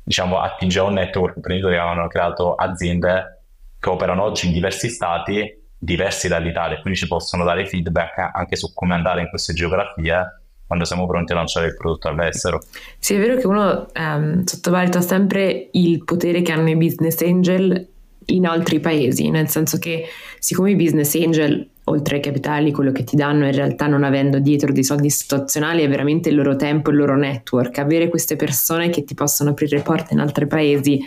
[0.07, 3.41] diciamo, attinge a un network imprenditori che hanno creato aziende
[3.77, 8.73] che operano oggi in diversi stati diversi dall'Italia, quindi ci possono dare feedback anche su
[8.73, 12.61] come andare in queste geografie quando siamo pronti a lanciare il prodotto all'estero.
[12.97, 17.87] Sì, è vero che uno ehm, sottovaluta sempre il potere che hanno i business angel
[18.27, 20.05] in altri paesi, nel senso che
[20.39, 24.39] siccome i business angel oltre ai capitali, quello che ti danno in realtà non avendo
[24.39, 27.77] dietro dei soldi istituzionali è veramente il loro tempo, il loro network.
[27.79, 30.99] Avere queste persone che ti possono aprire porte in altri paesi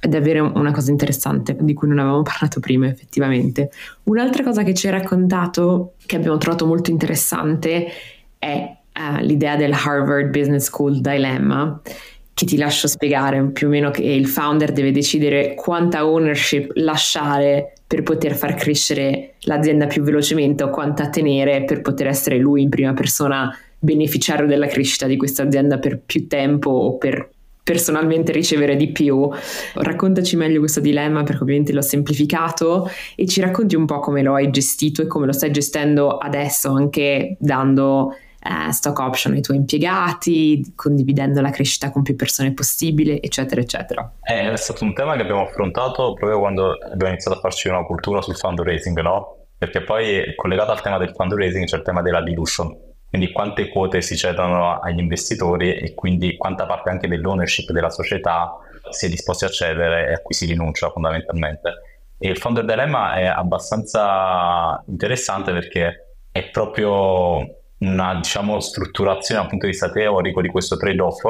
[0.00, 3.70] è davvero una cosa interessante di cui non avevamo parlato prima effettivamente.
[4.04, 7.86] Un'altra cosa che ci hai raccontato che abbiamo trovato molto interessante
[8.38, 11.80] è uh, l'idea del Harvard Business School Dilemma
[12.34, 17.72] che ti lascio spiegare più o meno che il founder deve decidere quanta ownership lasciare
[17.88, 22.68] per poter far crescere l'azienda più velocemente o quanta tenere per poter essere lui in
[22.68, 27.30] prima persona beneficiario della crescita di questa azienda per più tempo o per
[27.64, 29.28] personalmente ricevere di più.
[29.74, 34.34] Raccontaci meglio questo dilemma perché ovviamente l'ho semplificato e ci racconti un po' come lo
[34.34, 38.14] hai gestito e come lo stai gestendo adesso anche dando
[38.48, 44.10] eh, stock option ai tuoi impiegati, condividendo la crescita con più persone possibile, eccetera, eccetera.
[44.22, 48.22] È stato un tema che abbiamo affrontato proprio quando abbiamo iniziato a farci una cultura
[48.22, 49.36] sul fundraising, no?
[49.58, 52.74] Perché poi collegato al tema del fundraising c'è il tema della dilution,
[53.10, 58.56] quindi quante quote si cedono agli investitori e quindi quanta parte anche dell'ownership della società
[58.90, 61.82] si è disposti a cedere e a cui si rinuncia fondamentalmente.
[62.18, 69.66] E il founder dilemma è abbastanza interessante perché è proprio una diciamo, strutturazione dal punto
[69.66, 71.22] di vista teorico di questo trade-off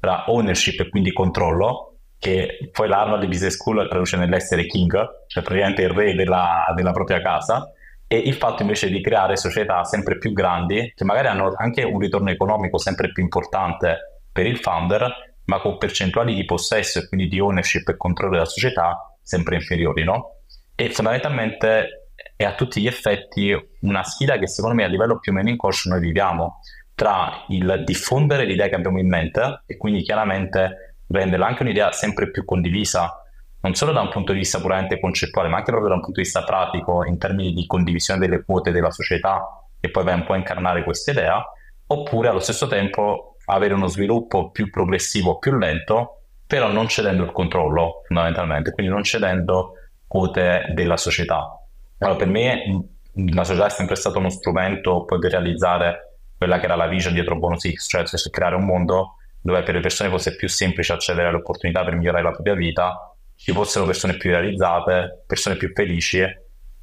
[0.00, 4.92] tra ownership e quindi controllo, che poi l'Harvard Business School traduce nell'essere king,
[5.26, 7.70] cioè praticamente il re della, della propria casa,
[8.06, 11.98] e il fatto invece di creare società sempre più grandi, che magari hanno anche un
[11.98, 17.28] ritorno economico sempre più importante per il founder, ma con percentuali di possesso e quindi
[17.28, 20.40] di ownership e controllo della società sempre inferiori, no?
[20.74, 22.01] E fondamentalmente
[22.42, 25.48] è a tutti gli effetti una sfida che secondo me a livello più o meno
[25.48, 26.60] inconscio noi viviamo
[26.94, 32.30] tra il diffondere l'idea che abbiamo in mente e quindi chiaramente renderla anche un'idea sempre
[32.30, 33.12] più condivisa,
[33.60, 36.20] non solo da un punto di vista puramente concettuale, ma anche proprio da un punto
[36.20, 39.44] di vista pratico in termini di condivisione delle quote della società
[39.80, 41.42] e poi vai un po' a incarnare questa idea,
[41.86, 47.32] oppure allo stesso tempo avere uno sviluppo più progressivo, più lento, però non cedendo il
[47.32, 49.74] controllo fondamentalmente, quindi non cedendo
[50.06, 51.61] quote della società.
[52.02, 52.84] Allora, per me
[53.14, 57.14] la società è sempre stato uno strumento poi per realizzare quella che era la vision
[57.14, 61.28] dietro Bonus X, cioè creare un mondo dove per le persone fosse più semplice accedere
[61.28, 66.20] alle opportunità per migliorare la propria vita, ci fossero persone più realizzate, persone più felici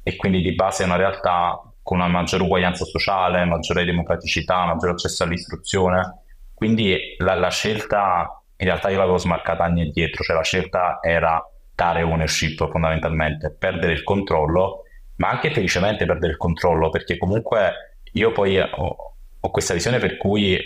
[0.02, 4.92] e quindi di base è una realtà con una maggiore uguaglianza sociale, maggiore democraticità, maggiore
[4.92, 6.22] accesso all'istruzione.
[6.54, 11.42] Quindi la, la scelta, in realtà io l'avevo smarcata anni addietro, cioè la scelta era
[11.74, 14.84] dare ownership fondamentalmente, perdere il controllo,
[15.20, 20.16] ma anche felicemente perdere il controllo, perché comunque io poi ho, ho questa visione per
[20.16, 20.58] cui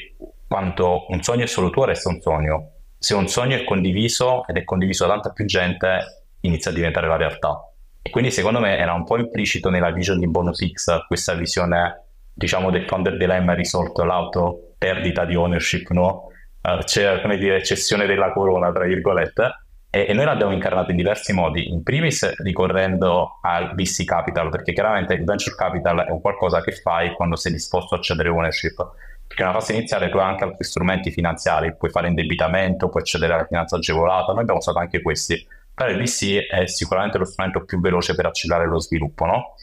[0.46, 2.70] quanto un sogno è solo tuo resta un sogno.
[2.96, 7.08] Se un sogno è condiviso ed è condiviso da tanta più gente, inizia a diventare
[7.08, 7.68] la realtà.
[8.00, 12.04] E quindi secondo me era un po' implicito nella vision di Bonus X questa visione,
[12.32, 16.28] diciamo, del founder dilemma risolto l'auto perdita di ownership, no?
[16.62, 19.63] Uh, c'è, come dire, cessione della corona, tra virgolette,
[19.94, 25.14] e, noi l'abbiamo incarnato in diversi modi, in primis ricorrendo al VC Capital, perché chiaramente
[25.14, 28.74] il venture capital è un qualcosa che fai quando sei disposto a cedere ownership,
[29.26, 33.34] perché nella fase iniziale tu hai anche altri strumenti finanziari, puoi fare indebitamento, puoi accedere
[33.34, 37.64] alla finanza agevolata, noi abbiamo usato anche questi, però il VC è sicuramente lo strumento
[37.64, 39.54] più veloce per accelerare lo sviluppo, no?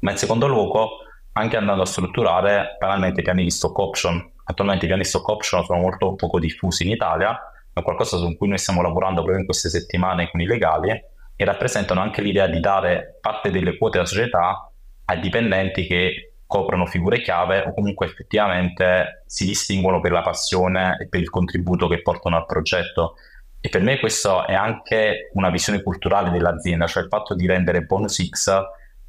[0.00, 0.98] Ma in secondo luogo,
[1.32, 5.80] anche andando a strutturare banalmente piani di stock option, Attualmente i piani stock option sono
[5.80, 7.36] molto poco diffusi in Italia,
[7.80, 10.90] è qualcosa su cui noi stiamo lavorando proprio in queste settimane con i legali
[11.36, 14.70] e rappresentano anche l'idea di dare parte delle quote della società
[15.04, 21.08] ai dipendenti che coprono figure chiave o comunque effettivamente si distinguono per la passione e
[21.08, 23.16] per il contributo che portano al progetto.
[23.60, 27.82] E per me questo è anche una visione culturale dell'azienda, cioè il fatto di rendere
[27.82, 28.58] Bonus X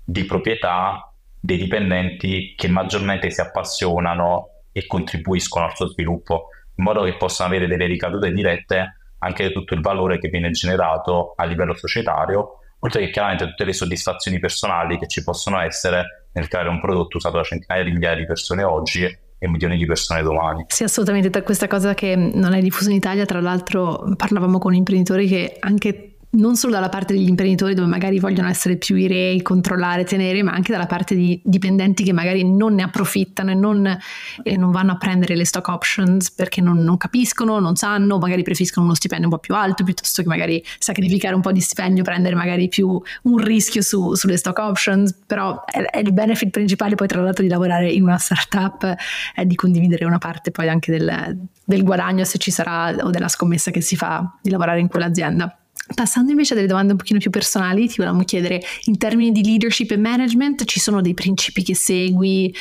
[0.03, 1.09] di proprietà
[1.39, 7.49] dei dipendenti che maggiormente si appassionano e contribuiscono al suo sviluppo, in modo che possano
[7.49, 13.01] avere delle ricadute dirette anche tutto il valore che viene generato a livello societario, oltre
[13.01, 17.37] che chiaramente tutte le soddisfazioni personali che ci possono essere nel creare un prodotto usato
[17.37, 19.03] da centinaia di migliaia di persone oggi
[19.39, 20.65] e milioni di persone domani.
[20.67, 21.41] Sì, assolutamente.
[21.41, 26.16] Questa cosa che non è diffusa in Italia, tra l'altro parlavamo con imprenditori che anche
[26.29, 30.43] non solo dalla parte degli imprenditori dove magari vogliono essere più i re, controllare, tenere,
[30.43, 33.97] ma anche dalla parte di dipendenti che magari non ne approfittano e non,
[34.43, 38.43] e non vanno a prendere le stock options perché non, non, capiscono, non sanno, magari
[38.43, 42.03] preferiscono uno stipendio un po' più alto piuttosto che magari sacrificare un po' di stipendio,
[42.03, 46.95] prendere magari più un rischio su, sulle stock options, però è, è, il benefit principale
[46.95, 48.95] poi tra l'altro di lavorare in una startup
[49.33, 53.29] è di condividere una parte poi anche del, del guadagno se ci sarà o della
[53.29, 55.57] scommessa che si fa di lavorare in quell'azienda.
[55.93, 59.43] Passando invece a delle domande un pochino più personali, ti volevamo chiedere in termini di
[59.43, 62.53] leadership e management, ci sono dei principi che segui,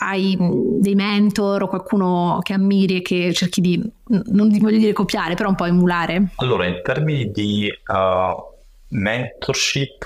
[0.00, 5.34] hai dei mentor o qualcuno che ammiri e che cerchi di, non voglio dire copiare,
[5.34, 6.28] però un po' emulare?
[6.36, 10.04] Allora, in termini di uh, mentorship,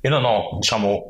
[0.00, 1.04] io non ho, diciamo,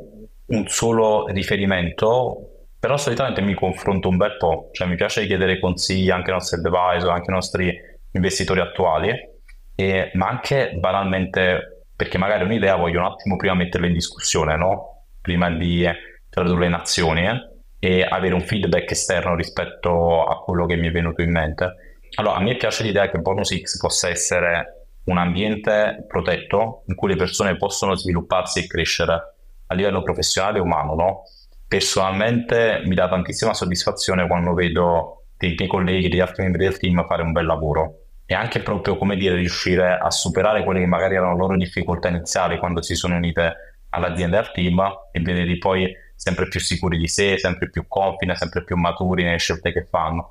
[0.46, 6.10] un solo riferimento, però solitamente mi confronto un bel po', cioè mi piace chiedere consigli
[6.10, 7.74] anche ai nostri advisor, anche ai nostri
[8.12, 9.34] investitori attuali
[9.76, 15.04] e, ma anche banalmente perché magari un'idea voglio un attimo prima metterla in discussione, no?
[15.20, 15.86] prima di
[16.28, 17.48] tradurre in azioni eh?
[17.78, 21.74] e avere un feedback esterno rispetto a quello che mi è venuto in mente.
[22.16, 27.10] Allora, a me piace l'idea che Bonus X possa essere un ambiente protetto in cui
[27.10, 29.12] le persone possono svilupparsi e crescere
[29.66, 30.94] a livello professionale e umano.
[30.94, 31.22] No?
[31.68, 37.06] Personalmente mi dà tantissima soddisfazione quando vedo dei miei colleghi, degli altri membri del team
[37.06, 41.14] fare un bel lavoro e anche proprio come dire riuscire a superare quelle che magari
[41.14, 43.54] erano le loro difficoltà iniziali quando si sono unite
[43.90, 44.80] all'azienda e al team
[45.12, 49.38] e vederli poi sempre più sicuri di sé, sempre più confident, sempre più maturi nelle
[49.38, 50.30] scelte che fanno.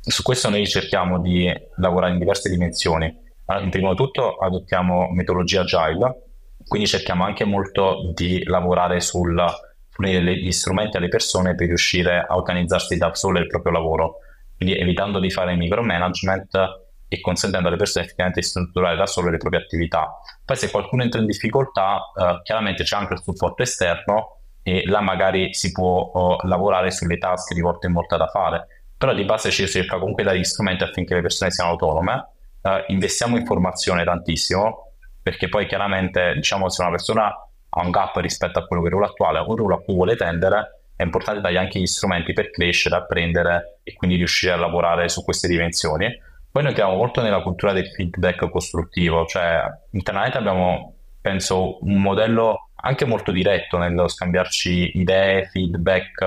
[0.00, 3.24] Su questo noi cerchiamo di lavorare in diverse dimensioni.
[3.46, 6.22] Allora, in primo tutto adottiamo metodologia agile,
[6.66, 9.44] quindi cerchiamo anche molto di lavorare sul
[9.90, 14.16] fornire gli strumenti alle persone per riuscire a organizzarsi da sole il proprio lavoro,
[14.56, 19.36] quindi evitando di fare micromanagement e consentendo alle persone effettivamente di strutturare da sole le
[19.36, 20.18] proprie attività.
[20.44, 25.00] Poi se qualcuno entra in difficoltà, eh, chiaramente c'è anche il supporto esterno e là
[25.00, 28.66] magari si può oh, lavorare sulle task di volta in volta da fare,
[28.98, 32.28] però di base ci cerca comunque dare gli strumenti affinché le persone siano autonome,
[32.62, 34.92] eh, investiamo in formazione tantissimo,
[35.22, 38.90] perché poi chiaramente diciamo se una persona ha un gap rispetto a quello che è
[38.90, 42.32] il ruolo attuale, un ruolo a cui vuole tendere, è importante dargli anche gli strumenti
[42.32, 46.06] per crescere, apprendere e quindi riuscire a lavorare su queste dimensioni.
[46.56, 52.70] Poi noi crediamo molto nella cultura del feedback costruttivo, cioè internamente abbiamo, penso, un modello
[52.76, 56.24] anche molto diretto nello scambiarci idee, feedback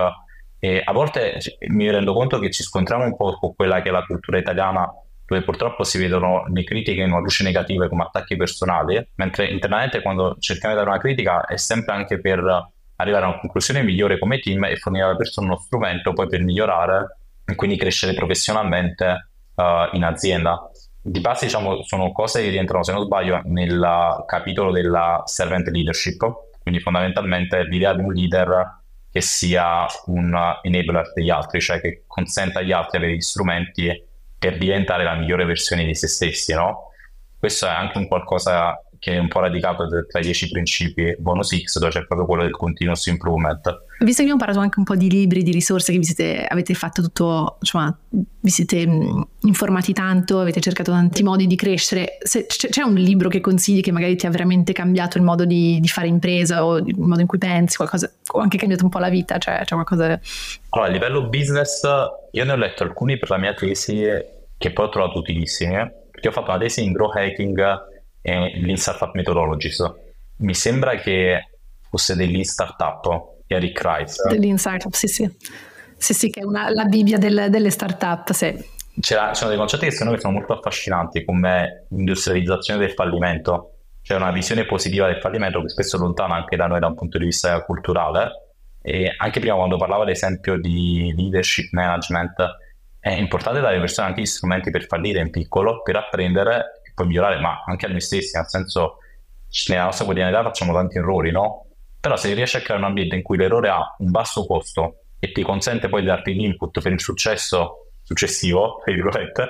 [0.59, 3.91] e a volte mi rendo conto che ci scontriamo un po' con quella che è
[3.91, 4.87] la cultura italiana
[5.25, 10.03] dove purtroppo si vedono le critiche in una luce negativa come attacchi personali, mentre internamente
[10.03, 14.19] quando cerchiamo di dare una critica è sempre anche per arrivare a una conclusione migliore
[14.19, 19.28] come team e fornire alla persona uno strumento poi per migliorare e quindi crescere professionalmente
[19.59, 20.69] uh, in azienda.
[21.01, 26.17] Di base diciamo sono cose che rientrano se non sbaglio nel capitolo della servant leadership,
[26.61, 28.77] quindi fondamentalmente l'idea di un leader
[29.11, 34.07] che sia un enabler degli altri, cioè che consenta agli altri di avere gli strumenti
[34.37, 36.91] per diventare la migliore versione di se stessi, no?
[37.37, 41.57] Questo è anche un qualcosa che è un po' radicato tra i dieci principi bonus
[41.57, 43.85] X, dove c'è proprio quello del continuous improvement.
[43.99, 46.73] Visto che abbiamo parlato anche un po' di libri, di risorse che vi siete, avete
[46.73, 52.45] fatto tutto, insomma, vi siete mm, informati tanto, avete cercato tanti modi di crescere, Se,
[52.45, 55.87] c'è un libro che consigli che magari ti ha veramente cambiato il modo di, di,
[55.87, 59.09] fare impresa o il modo in cui pensi, qualcosa, o anche cambiato un po' la
[59.09, 60.19] vita, cioè c'è qualcosa...
[60.71, 61.81] Allora, a livello business,
[62.31, 64.03] io ne ho letto alcuni per la mia tesi
[64.57, 65.75] che poi ho trovato utilissimi,
[66.11, 67.87] perché ho fatto una tesi in growth hacking
[68.29, 69.83] e Lean Startup Methodologies.
[70.37, 71.49] Mi sembra che
[71.89, 74.27] fosse dell'Lean Startup, Eric Rice.
[74.29, 75.29] Dell'Lean Startup, sì sì.
[75.97, 78.77] Sì sì, che è una, la Bibbia del, delle startup, sì.
[79.01, 84.17] C'era, c'erano dei concetti che secondo me sono molto affascinanti, come l'industrializzazione del fallimento, cioè
[84.17, 87.17] una visione positiva del fallimento che spesso è lontana anche da noi da un punto
[87.17, 88.45] di vista culturale.
[88.81, 92.35] E anche prima quando parlavo ad esempio di leadership management,
[92.99, 97.07] è importante dare alle persone anche gli strumenti per fallire in piccolo, per apprendere puoi
[97.07, 98.97] migliorare, ma anche a noi stessi, nel senso
[99.69, 101.65] nella nostra quotidianità facciamo tanti errori, no?
[101.99, 105.31] Però se riesci a creare un ambiente in cui l'errore ha un basso costo e
[105.31, 109.49] ti consente poi di darti l'input per il successo successivo, virgolette,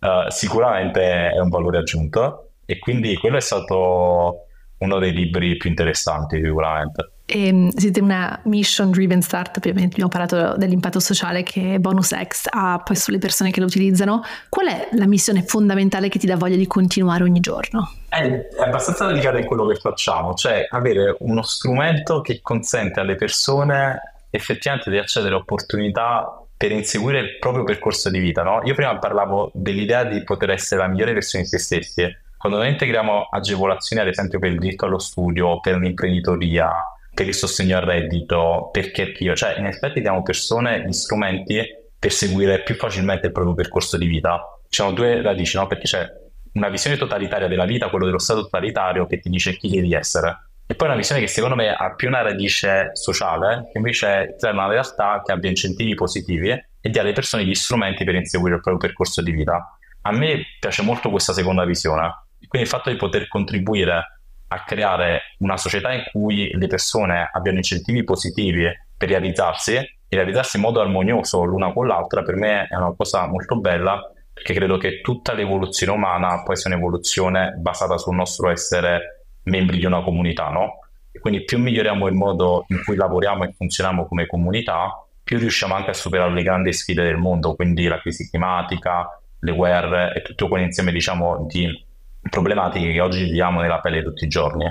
[0.00, 4.46] uh, sicuramente è un valore aggiunto e quindi quello è stato
[4.78, 7.10] uno dei libri più interessanti sicuramente.
[7.30, 12.82] E ehm, siete una mission driven startup, ovviamente abbiamo parlato dell'impatto sociale che BonusX ha
[12.84, 14.22] poi sulle persone che lo utilizzano.
[14.48, 17.92] Qual è la missione fondamentale che ti dà voglia di continuare ogni giorno?
[18.08, 23.14] È, è abbastanza delicata in quello che facciamo, cioè avere uno strumento che consente alle
[23.14, 28.42] persone effettivamente di accedere a opportunità per inseguire il proprio percorso di vita.
[28.42, 28.60] No?
[28.64, 32.16] Io prima parlavo dell'idea di poter essere la migliore versione di se stessi.
[32.36, 36.70] Quando noi integriamo agevolazioni, ad esempio per il diritto allo studio, per l'imprenditoria,
[37.12, 41.60] per il sostegno al reddito, perché io, cioè in effetti diamo persone gli strumenti
[41.98, 44.40] per seguire più facilmente il proprio percorso di vita.
[44.68, 45.66] Ci sono due radici, no?
[45.66, 46.08] Perché c'è
[46.52, 50.50] una visione totalitaria della vita, quello dello stato totalitario che ti dice chi devi essere.
[50.66, 54.48] E poi una visione che secondo me ha più una radice sociale, che invece è
[54.50, 58.62] una realtà che abbia incentivi positivi e dia alle persone gli strumenti per inseguire il
[58.62, 59.76] proprio percorso di vita.
[60.02, 64.19] A me piace molto questa seconda visione, quindi il fatto di poter contribuire
[64.52, 70.56] a creare una società in cui le persone abbiano incentivi positivi per realizzarsi e realizzarsi
[70.56, 74.00] in modo armonioso l'una con l'altra, per me è una cosa molto bella
[74.32, 79.84] perché credo che tutta l'evoluzione umana poi sia un'evoluzione basata sul nostro essere membri di
[79.84, 80.78] una comunità, no?
[81.20, 85.90] Quindi più miglioriamo il modo in cui lavoriamo e funzioniamo come comunità, più riusciamo anche
[85.90, 89.06] a superare le grandi sfide del mondo, quindi la crisi climatica,
[89.40, 91.88] le guerre e tutto quell'insieme diciamo di
[92.28, 94.64] problematiche che oggi viviamo nella pelle tutti i giorni,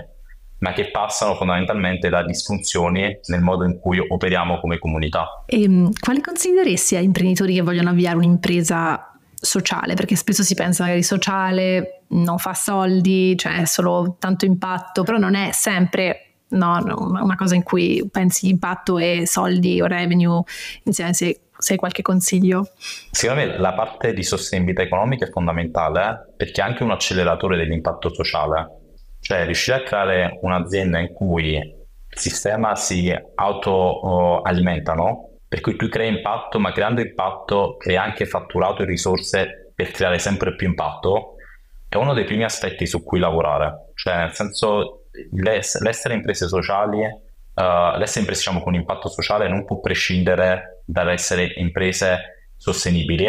[0.59, 5.43] ma che passano fondamentalmente da disfunzioni nel modo in cui operiamo come comunità.
[5.45, 9.93] E ehm, quali consiglieresti a imprenditori che vogliono avviare un'impresa sociale?
[9.93, 15.35] Perché spesso si pensa magari sociale non fa soldi, cioè solo tanto impatto, però non
[15.35, 16.81] è sempre no,
[17.21, 20.41] una cosa in cui pensi impatto e soldi o revenue
[20.83, 22.69] insieme se se hai qualche consiglio.
[23.11, 28.13] Secondo me la parte di sostenibilità economica è fondamentale perché è anche un acceleratore dell'impatto
[28.13, 28.77] sociale.
[29.19, 35.31] Cioè riuscire a creare un'azienda in cui il sistema si autoalimenta, no?
[35.47, 40.17] Per cui tu crei impatto, ma creando impatto crei anche fatturato e risorse per creare
[40.17, 41.35] sempre più impatto,
[41.89, 43.91] è uno dei primi aspetti su cui lavorare.
[43.95, 47.27] Cioè, nel senso, l'essere imprese sociali
[47.59, 53.27] uh, l'essere imprese diciamo, con impatto sociale non può prescindere dall'essere imprese sostenibili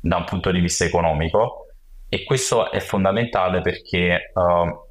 [0.00, 1.68] da un punto di vista economico
[2.08, 4.84] e questo è fondamentale perché uh,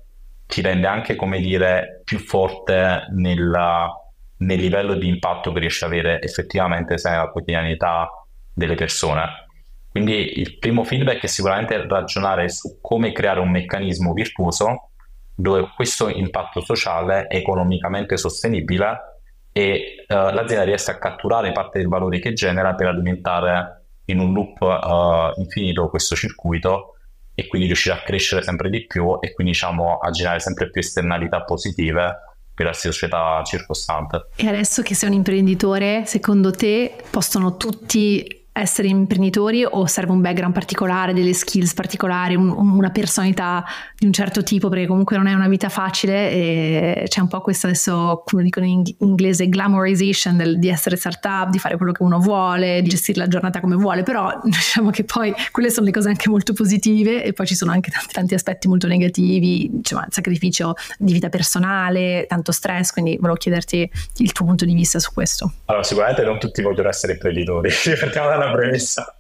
[0.47, 3.89] ti rende anche, come dire, più forte nella,
[4.37, 8.09] nel livello di impatto che riesci ad avere effettivamente nella quotidianità
[8.53, 9.47] delle persone.
[9.89, 14.91] Quindi il primo feedback è sicuramente ragionare su come creare un meccanismo virtuoso
[15.33, 19.14] dove questo impatto sociale è economicamente sostenibile
[19.57, 24.33] e uh, l'azienda riesce a catturare parte del valore che genera per alimentare in un
[24.33, 26.95] loop uh, infinito questo circuito
[27.33, 30.81] e quindi riuscire a crescere sempre di più e quindi diciamo a generare sempre più
[30.81, 32.17] esternalità positive
[32.53, 34.27] per la società circostante.
[34.35, 40.21] E adesso che sei un imprenditore, secondo te possono tutti essere imprenditori o serve un
[40.21, 43.65] background particolare, delle skills particolari, un, una personalità
[43.97, 47.41] di un certo tipo, perché comunque non è una vita facile e c'è un po'
[47.41, 52.01] questa adesso, come dicono in inglese, glamorization del, di essere startup, di fare quello che
[52.01, 55.91] uno vuole, di gestire la giornata come vuole, però diciamo che poi quelle sono le
[55.91, 60.05] cose anche molto positive e poi ci sono anche tanti, tanti aspetti molto negativi, diciamo,
[60.07, 65.11] sacrificio di vita personale, tanto stress, quindi volevo chiederti il tuo punto di vista su
[65.11, 65.51] questo.
[65.65, 69.17] Allora, sicuramente non tutti vogliono essere imprenditori, partiamo dalla premessa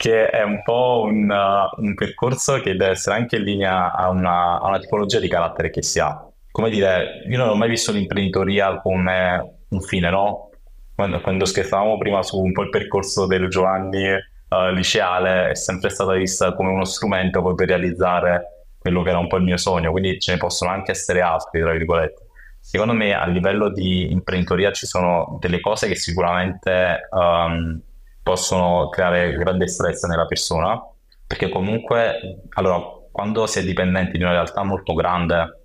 [0.00, 4.08] che è un po' un, uh, un, percorso che deve essere anche in linea a
[4.08, 6.26] una, a una, tipologia di carattere che si ha.
[6.50, 10.52] Come dire, io non ho mai visto l'imprenditoria come un fine, no?
[10.94, 15.90] Quando, quando scherzavamo prima su un po' il percorso del Giovanni uh, liceale, è sempre
[15.90, 19.58] stata vista come uno strumento poi per realizzare quello che era un po' il mio
[19.58, 22.24] sogno, quindi ce ne possono anche essere altri, tra virgolette.
[22.58, 27.82] Secondo me a livello di imprenditoria ci sono delle cose che sicuramente um,
[28.22, 30.80] possono creare grande stress nella persona,
[31.26, 35.60] perché comunque, allora, quando si è dipendenti di una realtà molto grande,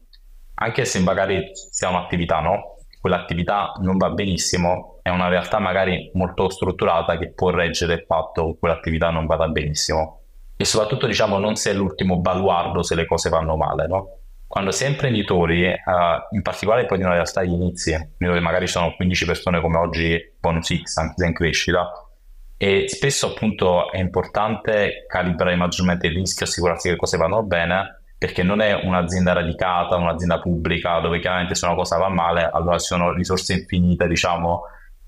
[0.55, 2.77] anche se magari si ha un'attività, no?
[2.99, 8.51] Quell'attività non va benissimo, è una realtà magari molto strutturata che può reggere il fatto
[8.51, 10.21] che quell'attività non vada benissimo.
[10.57, 14.17] E soprattutto, diciamo, non è l'ultimo baluardo se le cose vanno male, no?
[14.47, 18.95] Quando è imprenditori, uh, in particolare poi di una realtà di inizi, dove magari sono
[18.95, 21.91] 15 persone come oggi, bonus X, anche se in crescita,
[22.57, 28.01] e spesso appunto è importante calibrare maggiormente il rischio, assicurarsi che le cose vanno bene,
[28.17, 32.77] perché non è un'azienda radicata, un'azienda pubblica dove chiaramente se una cosa va male allora
[32.77, 34.61] ci sono risorse infinite, diciamo,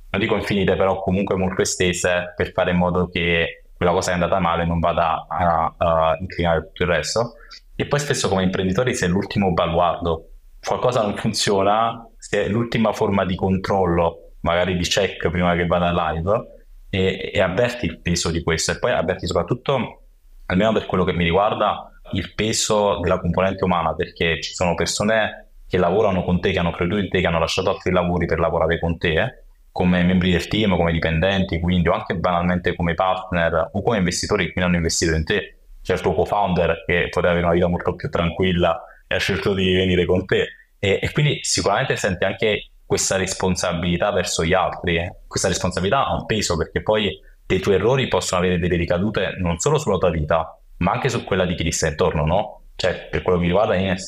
[0.10, 4.14] non dico infinite però comunque molto estese per fare in modo che quella cosa è
[4.14, 7.34] andata male non vada a, a inclinare tutto il resto.
[7.76, 13.36] E poi spesso come imprenditori sei l'ultimo baluardo, qualcosa non funziona, sei l'ultima forma di
[13.36, 16.57] controllo, magari di check prima che vada live
[16.90, 20.04] e, e avverti il peso di questo e poi avverti soprattutto,
[20.46, 25.48] almeno per quello che mi riguarda, il peso della componente umana perché ci sono persone
[25.68, 28.40] che lavorano con te, che hanno creduto in te, che hanno lasciato altri lavori per
[28.40, 33.70] lavorare con te, come membri del team, come dipendenti, quindi o anche banalmente come partner
[33.74, 35.58] o come investitori che quindi hanno investito in te.
[35.84, 39.54] C'è il tuo co-founder che poteva avere una vita molto più tranquilla e ha scelto
[39.54, 40.48] di venire con te.
[40.80, 44.96] E, e quindi sicuramente senti anche questa responsabilità verso gli altri.
[44.98, 45.16] Eh.
[45.28, 49.60] Questa responsabilità ha un peso perché poi dei tuoi errori possono avere delle ricadute non
[49.60, 52.62] solo sulla tua vita, ma anche su quella di chi ti sta intorno, no?
[52.76, 54.08] Cioè, per quello che mi riguarda, Ines,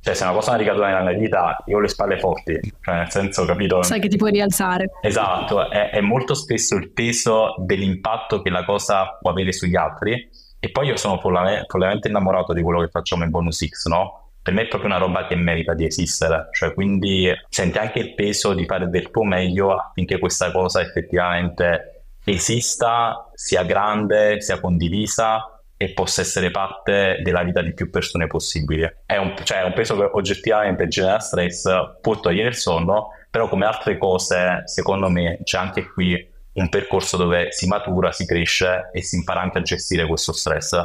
[0.00, 2.58] cioè, se una cosa è una ricaduta nella mia vita, io ho le spalle forti,
[2.80, 3.82] cioè, nel senso, capito?
[3.82, 4.90] Sai che ti puoi rialzare.
[5.00, 10.28] Esatto, è, è molto spesso il peso dell'impatto che la cosa può avere sugli altri.
[10.58, 14.21] E poi io sono follemente innamorato di quello che facciamo in Bonus X, no?
[14.42, 18.14] Per me è proprio una roba che merita di esistere, cioè quindi senti anche il
[18.14, 25.60] peso di fare del tuo meglio affinché questa cosa effettivamente esista, sia grande, sia condivisa
[25.76, 28.88] e possa essere parte della vita di più persone possibili.
[29.06, 31.68] È un, cioè, è un peso che oggettivamente genera stress,
[32.00, 37.16] può togliere il sonno, però come altre cose, secondo me c'è anche qui un percorso
[37.16, 40.76] dove si matura, si cresce e si impara anche a gestire questo stress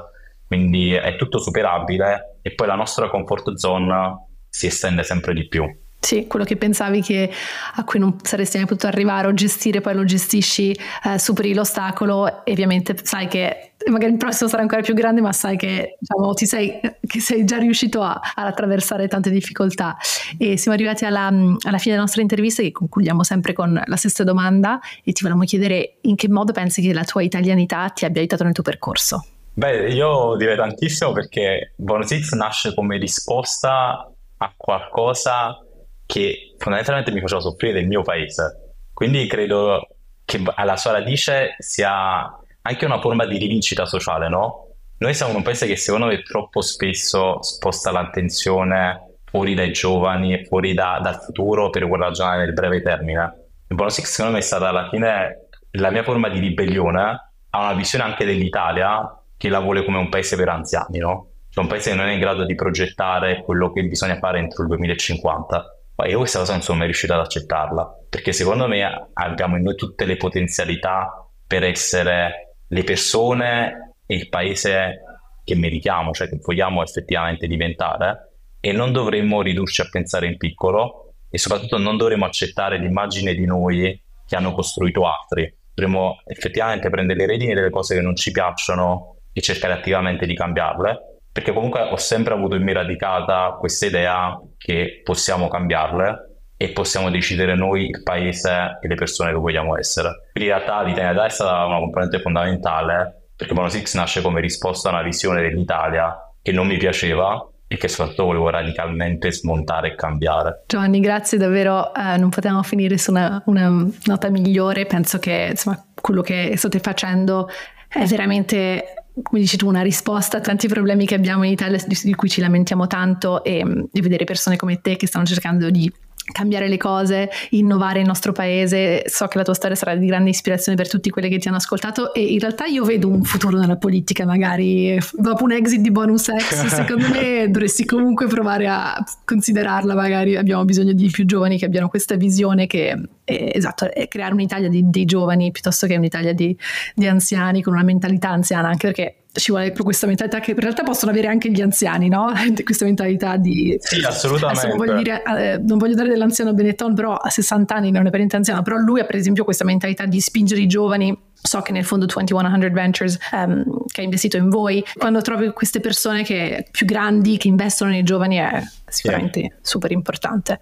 [0.48, 5.64] quindi è tutto superabile e poi la nostra comfort zone si estende sempre di più.
[6.00, 7.30] Sì, quello che pensavi che
[7.76, 10.72] a cui non saresti mai potuto arrivare o gestire, poi lo gestisci,
[11.04, 15.34] eh, superi l'ostacolo e ovviamente sai che magari il prossimo sarà ancora più grande, ma
[15.34, 19.98] sai che, diciamo, sei, che sei già riuscito a, ad attraversare tante difficoltà.
[20.38, 24.24] E siamo arrivati alla, alla, fine della nostra intervista che concludiamo sempre con la stessa
[24.24, 28.22] domanda e ti volevamo chiedere in che modo pensi che la tua italianità ti abbia
[28.22, 29.26] aiutato nel tuo percorso.
[29.58, 35.58] Beh, io direi tantissimo perché Bonus X nasce come risposta a qualcosa
[36.06, 38.76] che fondamentalmente mi faceva soffrire del mio paese.
[38.94, 39.88] Quindi credo
[40.26, 44.76] che alla sua radice sia anche una forma di rivincita sociale, no?
[45.00, 50.76] Noi siamo un paese che secondo me troppo spesso sposta l'attenzione fuori dai giovani fuori
[50.76, 53.48] da, dal futuro per ragionare nel breve termine.
[53.68, 57.60] Il Bonus Six secondo me è stata alla fine la mia forma di ribellione a
[57.60, 61.32] una visione anche dell'Italia che la vuole come un paese per anziani, no?
[61.50, 64.64] Cioè un paese che non è in grado di progettare quello che bisogna fare entro
[64.64, 65.78] il 2050.
[65.96, 69.64] E io questa cosa non sono mai riuscito ad accettarla, perché secondo me abbiamo in
[69.64, 75.02] noi tutte le potenzialità per essere le persone e il paese
[75.44, 81.14] che meritiamo, cioè che vogliamo effettivamente diventare, e non dovremmo ridurci a pensare in piccolo
[81.30, 85.52] e soprattutto non dovremmo accettare l'immagine di noi che hanno costruito altri.
[85.74, 90.34] Dovremmo effettivamente prendere le redini delle cose che non ci piacciono e cercare attivamente di
[90.34, 96.70] cambiarle, perché comunque ho sempre avuto in me radicata questa idea che possiamo cambiarle e
[96.70, 100.30] possiamo decidere noi il paese e le persone che vogliamo essere.
[100.32, 104.90] Quindi in realtà l'Italia è stata una componente fondamentale perché Bono Six nasce come risposta
[104.90, 109.96] a una visione dell'Italia che non mi piaceva e che soprattutto volevo radicalmente smontare e
[109.96, 110.64] cambiare.
[110.66, 115.86] Giovanni, grazie davvero, eh, non potevamo finire su una, una, nota migliore, penso che insomma,
[115.94, 117.48] quello che state facendo
[117.88, 122.16] è veramente come dici tu, una risposta a tanti problemi che abbiamo in Italia di
[122.16, 123.60] cui ci lamentiamo tanto e,
[123.92, 125.92] e vedere persone come te che stanno cercando di
[126.32, 129.04] cambiare le cose, innovare il nostro paese.
[129.06, 131.58] So che la tua storia sarà di grande ispirazione per tutti quelli che ti hanno
[131.58, 135.92] ascoltato e in realtà io vedo un futuro nella politica, magari dopo un exit di
[135.92, 141.58] bonus X, secondo me dovresti comunque provare a considerarla, magari abbiamo bisogno di più giovani
[141.58, 142.90] che abbiano questa visione che
[143.24, 146.56] è, esatto, è creare un'Italia di, dei giovani piuttosto che un'Italia di,
[146.96, 150.60] di anziani con una mentalità anziana, anche perché ci vuole proprio questa mentalità che in
[150.60, 152.32] realtà possono avere anche gli anziani, no?
[152.64, 153.76] questa mentalità di...
[153.80, 154.68] Sì, assolutamente.
[154.68, 158.10] Non voglio, dire, eh, non voglio, dare dell'anziano Benetton, però a 60 anni non è
[158.10, 161.62] per niente anziano, però lui ha per esempio questa mentalità di spingere i giovani so
[161.62, 166.24] che nel fondo 2100 Ventures um, che ha investito in voi, quando trovi queste persone
[166.24, 169.52] che, più grandi che investono nei giovani è sicuramente sì.
[169.62, 170.60] super importante.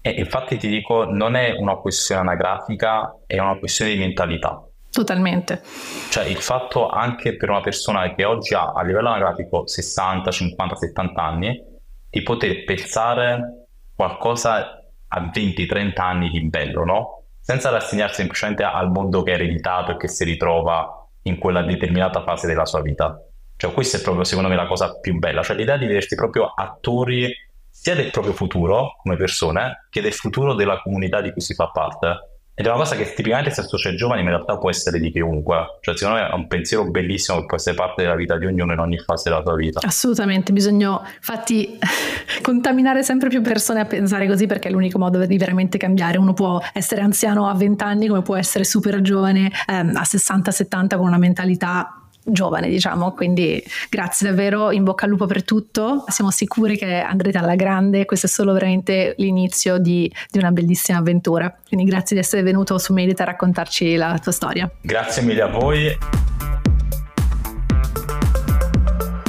[0.00, 4.65] E infatti ti dico, non è una questione anagrafica, è una questione di mentalità.
[4.96, 5.60] Totalmente.
[6.08, 10.74] Cioè il fatto anche per una persona che oggi ha a livello anagrafico 60, 50,
[10.74, 11.62] 70 anni,
[12.08, 17.24] di poter pensare qualcosa a 20, 30 anni di bello, no?
[17.38, 22.22] Senza rassegnarsi semplicemente al mondo che è ereditato e che si ritrova in quella determinata
[22.22, 23.20] fase della sua vita.
[23.54, 26.46] Cioè questa è proprio secondo me la cosa più bella, cioè l'idea di vedersi proprio
[26.46, 27.30] attori
[27.68, 31.68] sia del proprio futuro come persone che del futuro della comunità di cui si fa
[31.68, 34.98] parte ed è una cosa che tipicamente si associa ai giovani, in realtà può essere
[34.98, 35.76] di chiunque.
[35.82, 38.72] Cioè, secondo me è un pensiero bellissimo che può essere parte della vita di ognuno
[38.72, 39.80] in ogni fase della tua vita.
[39.82, 41.78] Assolutamente, bisogna infatti
[42.40, 46.16] contaminare sempre più persone a pensare così perché è l'unico modo di veramente cambiare.
[46.16, 50.96] Uno può essere anziano a 20 anni come può essere super giovane ehm, a 60-70
[50.96, 53.12] con una mentalità giovane, diciamo.
[53.12, 56.04] Quindi grazie davvero, in bocca al lupo per tutto.
[56.08, 58.04] Siamo sicuri che andrete alla grande.
[58.04, 61.54] Questo è solo veramente l'inizio di, di una bellissima avventura.
[61.66, 64.70] Quindi grazie di essere venuto su Medita a raccontarci la tua storia.
[64.80, 66.35] Grazie mille a voi.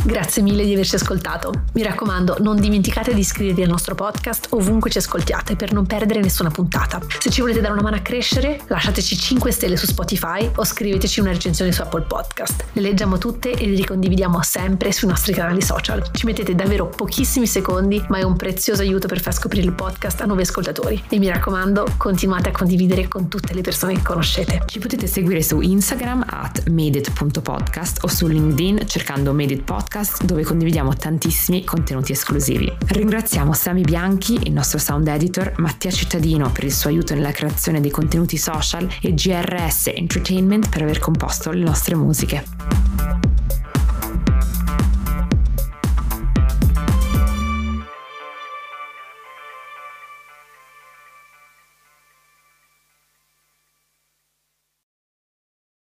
[0.08, 1.52] Grazie mille di averci ascoltato.
[1.74, 6.22] Mi raccomando, non dimenticate di iscrivervi al nostro podcast ovunque ci ascoltiate per non perdere
[6.22, 7.02] nessuna puntata.
[7.20, 11.20] Se ci volete dare una mano a crescere, lasciateci 5 stelle su Spotify o scriveteci
[11.20, 12.68] una recensione su Apple Podcast.
[12.72, 16.10] Le leggiamo tutte e le ricondividiamo sempre sui nostri canali social.
[16.14, 20.22] Ci mettete davvero pochissimi secondi, ma è un prezioso aiuto per far scoprire il podcast
[20.22, 21.04] a nuovi ascoltatori.
[21.10, 24.64] E mi raccomando, continuate a condividere con tutte le persone che conoscete.
[24.68, 30.44] Ci potete seguire su Instagram at medit.podcast o su LinkedIn cercando Medit Podcast podcast dove
[30.44, 32.72] condividiamo tantissimi contenuti esclusivi.
[32.88, 37.82] Ringraziamo Sami Bianchi, il nostro sound editor, Mattia Cittadino per il suo aiuto nella creazione
[37.82, 42.46] dei contenuti social e GRS Entertainment per aver composto le nostre musiche.